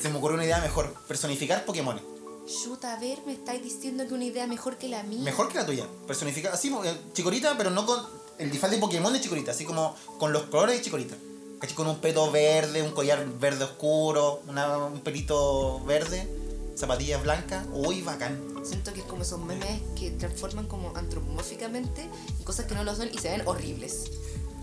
[0.00, 0.94] Se me ocurrió una idea mejor.
[1.08, 2.00] Personificar Pokémon.
[2.46, 5.20] Chuta, a ver, me estáis diciendo que una idea mejor que la mía.
[5.22, 5.86] Mejor que la tuya.
[6.06, 6.52] Personificar.
[6.54, 8.00] Así, eh, chicorita, pero no con
[8.38, 9.50] el disfraz de Pokémon de chicorita.
[9.50, 11.14] Así como con los colores de chicorita.
[11.60, 11.74] ¿Cachai?
[11.76, 16.28] Con un peto verde, un collar verde oscuro, una- un pelito verde,
[16.76, 17.66] zapatillas blancas.
[17.72, 18.40] Uy, bacán.
[18.64, 22.94] Siento que es como esos memes que transforman como antropomórficamente en cosas que no lo
[22.94, 24.04] son y se ven horribles.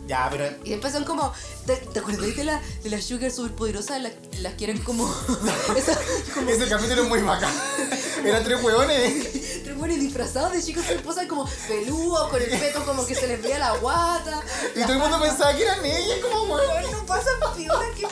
[0.08, 1.34] Ya, pero Y después son como.
[1.66, 4.02] ¿Te, te acuerdas de, la, de las sugar superpoderosas?
[4.02, 5.12] Las, las que eran como.
[5.76, 5.98] esas,
[6.34, 7.52] como ese capítulo es muy bacán.
[8.24, 9.64] Eran tres hueones.
[9.64, 13.42] tres buenos disfrazados de chicos esposas como peludos, con el peto como que se les
[13.42, 14.42] veía la guata.
[14.76, 16.92] Y todo el mundo pensaba que eran ellas, como hueón.
[16.92, 18.06] No pasa piola, qué.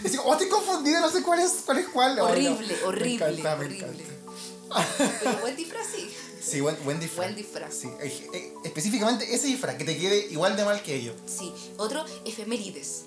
[0.00, 1.78] Y decía, oh, estoy confundida, no sé cuál es cuál.
[1.78, 2.10] Es cuál.
[2.12, 2.24] Ay, no.
[2.24, 3.86] Horrible, Me horrible, encanta, me horrible.
[3.86, 4.88] encanta.
[5.20, 6.14] Pero buen disfraz sí.
[6.42, 7.26] Sí, buen, buen disfraz.
[7.26, 7.72] Buen disfraz.
[7.74, 11.14] Sí, eh, eh, específicamente ese disfraz, que te quede igual de mal que ellos.
[11.26, 11.52] Sí.
[11.78, 13.02] Otro, efemérides.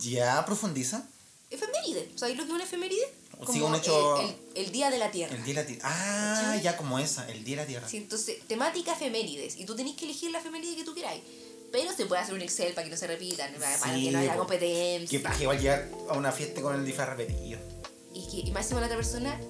[0.00, 1.02] Ya profundiza.
[1.50, 2.08] Efeméride.
[2.14, 3.08] ¿Sabéis lo que es una efeméride?
[3.38, 5.34] como Sí, un hecho- el, el- el día de la Tierra.
[5.34, 5.82] El día de la tierra.
[5.84, 6.62] Ah, ¿Cachai?
[6.62, 7.88] ya como esa, el día de la tierra.
[7.88, 9.56] Sí, entonces, temática efemérides.
[9.56, 11.22] Y tú tenés que elegir la efeméride que tú queráis.
[11.70, 14.18] Pero se puede hacer un Excel para que no se repitan, para Sí, que no
[14.18, 15.18] haya competencia.
[15.18, 17.60] Que paja igual llegar a una fiesta con el disfraz repetido.
[18.14, 19.40] Y que y encima la otra persona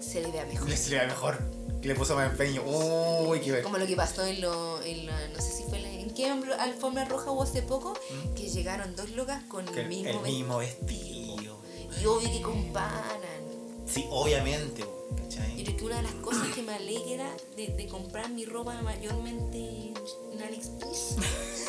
[0.00, 0.68] se le vea mejor.
[0.70, 1.38] Le sería mejor.
[1.80, 2.62] Que le puso más empeño.
[2.62, 5.90] Uy, qué Como lo que pasó en, lo, en la, no sé si fue la,
[5.90, 7.94] en qué alfombra roja hubo hace poco,
[8.36, 11.36] que llegaron dos locas con Que el mismo, el mismo vestido.
[11.36, 11.60] vestido.
[12.02, 13.40] Y obvio que comparan.
[13.86, 15.64] Sí, obviamente, Yo ¿cachai?
[15.64, 19.92] creo que una de las cosas que me alegra de, de comprar mi ropa mayormente
[20.32, 21.16] en AliExpress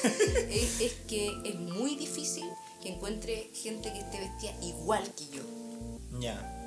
[0.52, 2.44] es, es que es muy difícil
[2.84, 5.42] que encuentre gente que esté vestida igual que yo.
[6.20, 6.58] Ya.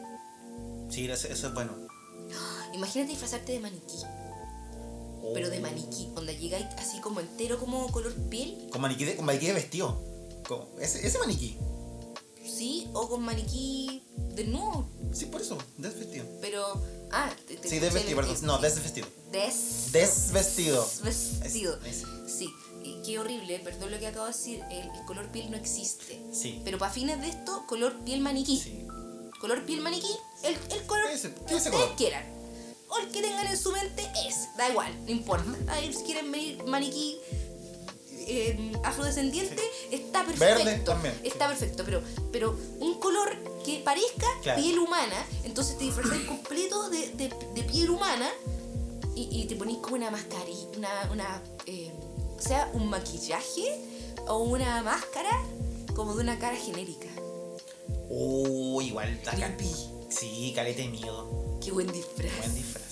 [0.91, 1.73] Sí, eso, eso es bueno.
[2.75, 3.99] Imagínate disfrazarte de maniquí,
[5.33, 9.25] pero de maniquí, donde llegáis así como entero, como color piel, Con maniquí de, con
[9.25, 10.01] maniquí de vestido.
[10.47, 11.57] Con- ese, ese maniquí.
[12.45, 14.03] sí, o con maniquí
[14.35, 16.27] de nuevo, Sí, por eso, desvestido.
[16.41, 16.83] pero.
[17.13, 18.37] Ah, te, te Sí, desvestido, perdón.
[18.43, 19.07] No, desvestido.
[19.31, 19.93] Des.
[19.93, 20.85] Desvestido.
[21.05, 21.79] Vestido.
[21.85, 22.51] Es- es- Sí,
[22.83, 26.21] y qué horrible, perdón lo que acabo de decir, el, el color piel no existe.
[26.33, 26.61] Sí.
[26.65, 28.59] Pero para fines de esto, color piel maniquí.
[28.59, 28.87] Sí.
[29.41, 30.09] Color piel maniquí,
[30.43, 31.95] el, el color que ustedes color.
[31.97, 32.25] quieran.
[32.95, 35.51] O el que tengan en su mente es, da igual, no importa.
[35.73, 37.19] Ahí si quieren venir maniquí
[38.27, 40.65] eh, afrodescendiente, está perfecto.
[40.65, 44.63] Verde también, Está perfecto, pero, pero un color que parezca Claro.
[44.63, 48.31] piel humana, entonces te disfrazas completo de, de, de piel humana
[49.15, 51.91] y, y te ponís como una mascarilla, una, una eh,
[52.39, 53.81] o sea, un maquillaje
[54.27, 55.31] o una máscara
[55.95, 57.09] como de una cara genérica.
[58.09, 59.71] Uy, igual Creepy.
[60.09, 61.59] Sí, caleta de miedo.
[61.63, 62.33] Qué buen disfraz.
[62.39, 62.84] Buen disfraz.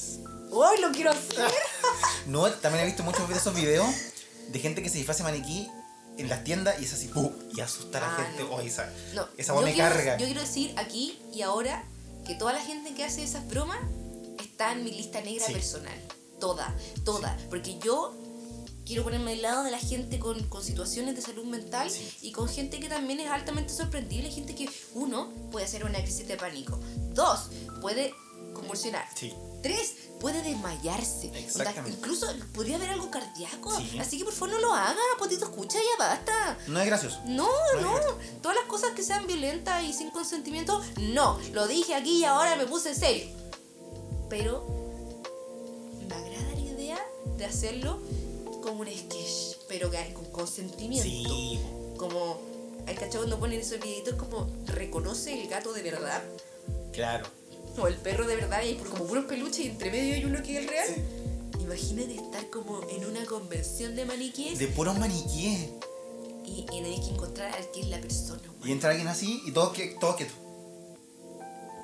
[0.53, 1.50] ¡Uy, lo quiero hacer!
[2.26, 3.86] No, también he visto muchos de esos videos
[4.48, 5.68] de gente que se disfraza maniquí
[6.18, 7.32] en las tiendas y es así, ¡pum!
[7.57, 8.44] y asustar a la Ah, gente.
[8.44, 8.55] no.
[8.55, 10.18] Oye, esa, No, esa yo me quiero- carga.
[10.18, 11.84] Yo quiero decir aquí y ahora
[12.26, 13.78] que toda la gente que hace esas bromas
[14.40, 15.53] está en mi lista negra Sí.
[15.53, 15.98] personal.
[16.38, 16.72] Toda,
[17.05, 17.36] toda.
[17.50, 18.14] Porque yo
[18.86, 22.09] quiero ponerme al lado de la gente con, con situaciones de salud mental Sí.
[22.22, 24.30] y con gente que también es altamente sorprendible.
[24.30, 26.78] Gente que, uno, puede hacer una crisis de pánico.
[27.14, 27.48] Dos,
[27.80, 28.14] puede
[28.55, 29.09] convulsionar.
[29.62, 31.32] Tres, puede desmayarse.
[31.36, 31.98] Exactamente.
[31.98, 33.76] incluso podría haber algo cardíaco.
[33.76, 33.98] Sí.
[33.98, 36.56] Así que por favor no lo haga, potito escucha, ya basta.
[36.68, 37.20] No es gracioso.
[37.26, 37.48] No,
[37.80, 37.92] no,
[38.40, 41.40] todas las cosas que sean violentas y sin consentimiento, no.
[41.52, 43.26] Lo dije aquí y ahora me puse serio.
[44.30, 44.64] Pero
[46.08, 46.98] me agrada la idea
[47.36, 48.00] de hacerlo
[48.62, 51.34] como un sketch, pero con consentimiento.
[51.34, 51.60] Sí.
[51.96, 52.40] Como,
[52.86, 56.22] hay cachado cuando ponen esos videitos como reconoce el gato de verdad
[56.92, 57.26] Claro.
[57.78, 60.42] O el perro de verdad y hay como puros peluches y entre medio hay uno
[60.42, 60.88] que es el real.
[61.60, 65.70] Imagínate estar como en una convención de maniquíes De puros maniquíes.
[66.44, 68.42] y, y tenés que encontrar al que es la persona.
[68.58, 68.68] weón.
[68.68, 70.36] Y entra alguien así y todos que, todos quietos.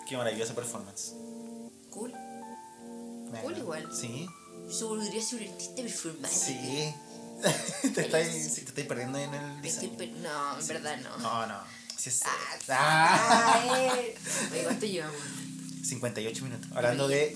[0.08, 1.12] Qué maravillosa performance.
[1.90, 2.12] Cool.
[3.30, 3.88] Me Cool igual.
[3.98, 4.26] Sí.
[4.78, 6.32] Yo podría ser un artista performance.
[6.32, 6.94] Sí.
[7.94, 9.92] te, estáis, sí, te estáis perdiendo en el Me diseño.
[10.22, 11.16] no, en verdad no.
[11.18, 11.60] No, no.
[11.96, 12.28] Sí es- Ah,
[12.68, 13.62] Ah.
[13.64, 14.14] ay.
[14.52, 15.16] Oye, ¿Cuánto llevamos?
[15.88, 16.70] 58 minutos.
[16.74, 17.34] Hablando de,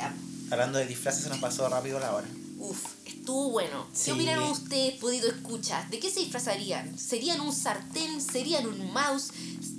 [0.50, 2.26] hablando de disfraces, se nos pasó rápido la hora.
[2.58, 3.86] Uf, estuvo bueno.
[3.92, 4.04] Sí.
[4.06, 5.88] ¿Qué opinaron ustedes, podido escuchar?
[5.90, 6.96] ¿De qué se disfrazarían?
[6.98, 8.20] ¿Serían un sartén?
[8.20, 9.32] ¿Serían un mouse?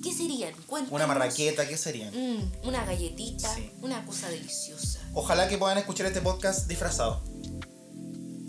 [0.04, 0.54] ¿Qué serían?
[0.68, 0.94] Cuéntanos.
[0.96, 2.14] Una marraqueta, ¿qué serían?
[2.14, 3.72] Mm, una galletita, Sí.
[3.82, 5.00] una cosa deliciosa.
[5.14, 7.24] Ojalá que puedan escuchar este podcast disfrazado.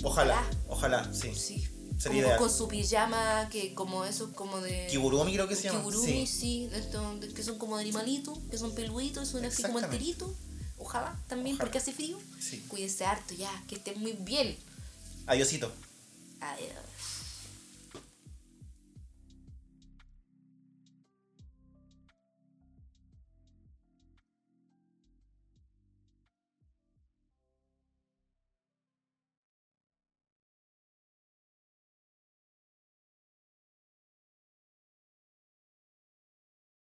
[0.03, 1.33] Ojalá, ojalá, sí.
[1.35, 1.69] Sí.
[1.99, 2.39] Sería como ideal.
[2.39, 4.87] con su pijama, que como eso, como de...
[4.91, 5.79] Kigurumi creo que se llama.
[5.81, 6.41] Kigurumi, Sí.
[6.41, 9.79] sí, de estos de- que son como de animalitos, que son peluditos, son así como
[9.79, 10.31] enteritos.
[10.79, 11.67] Ojalá también, Ojalá.
[11.67, 12.19] porque hace frío.
[12.41, 12.65] Sí.
[12.69, 14.57] Cuídense harto ya, que estén muy bien.
[15.27, 15.73] Adiosito.
[16.41, 16.71] Adiós.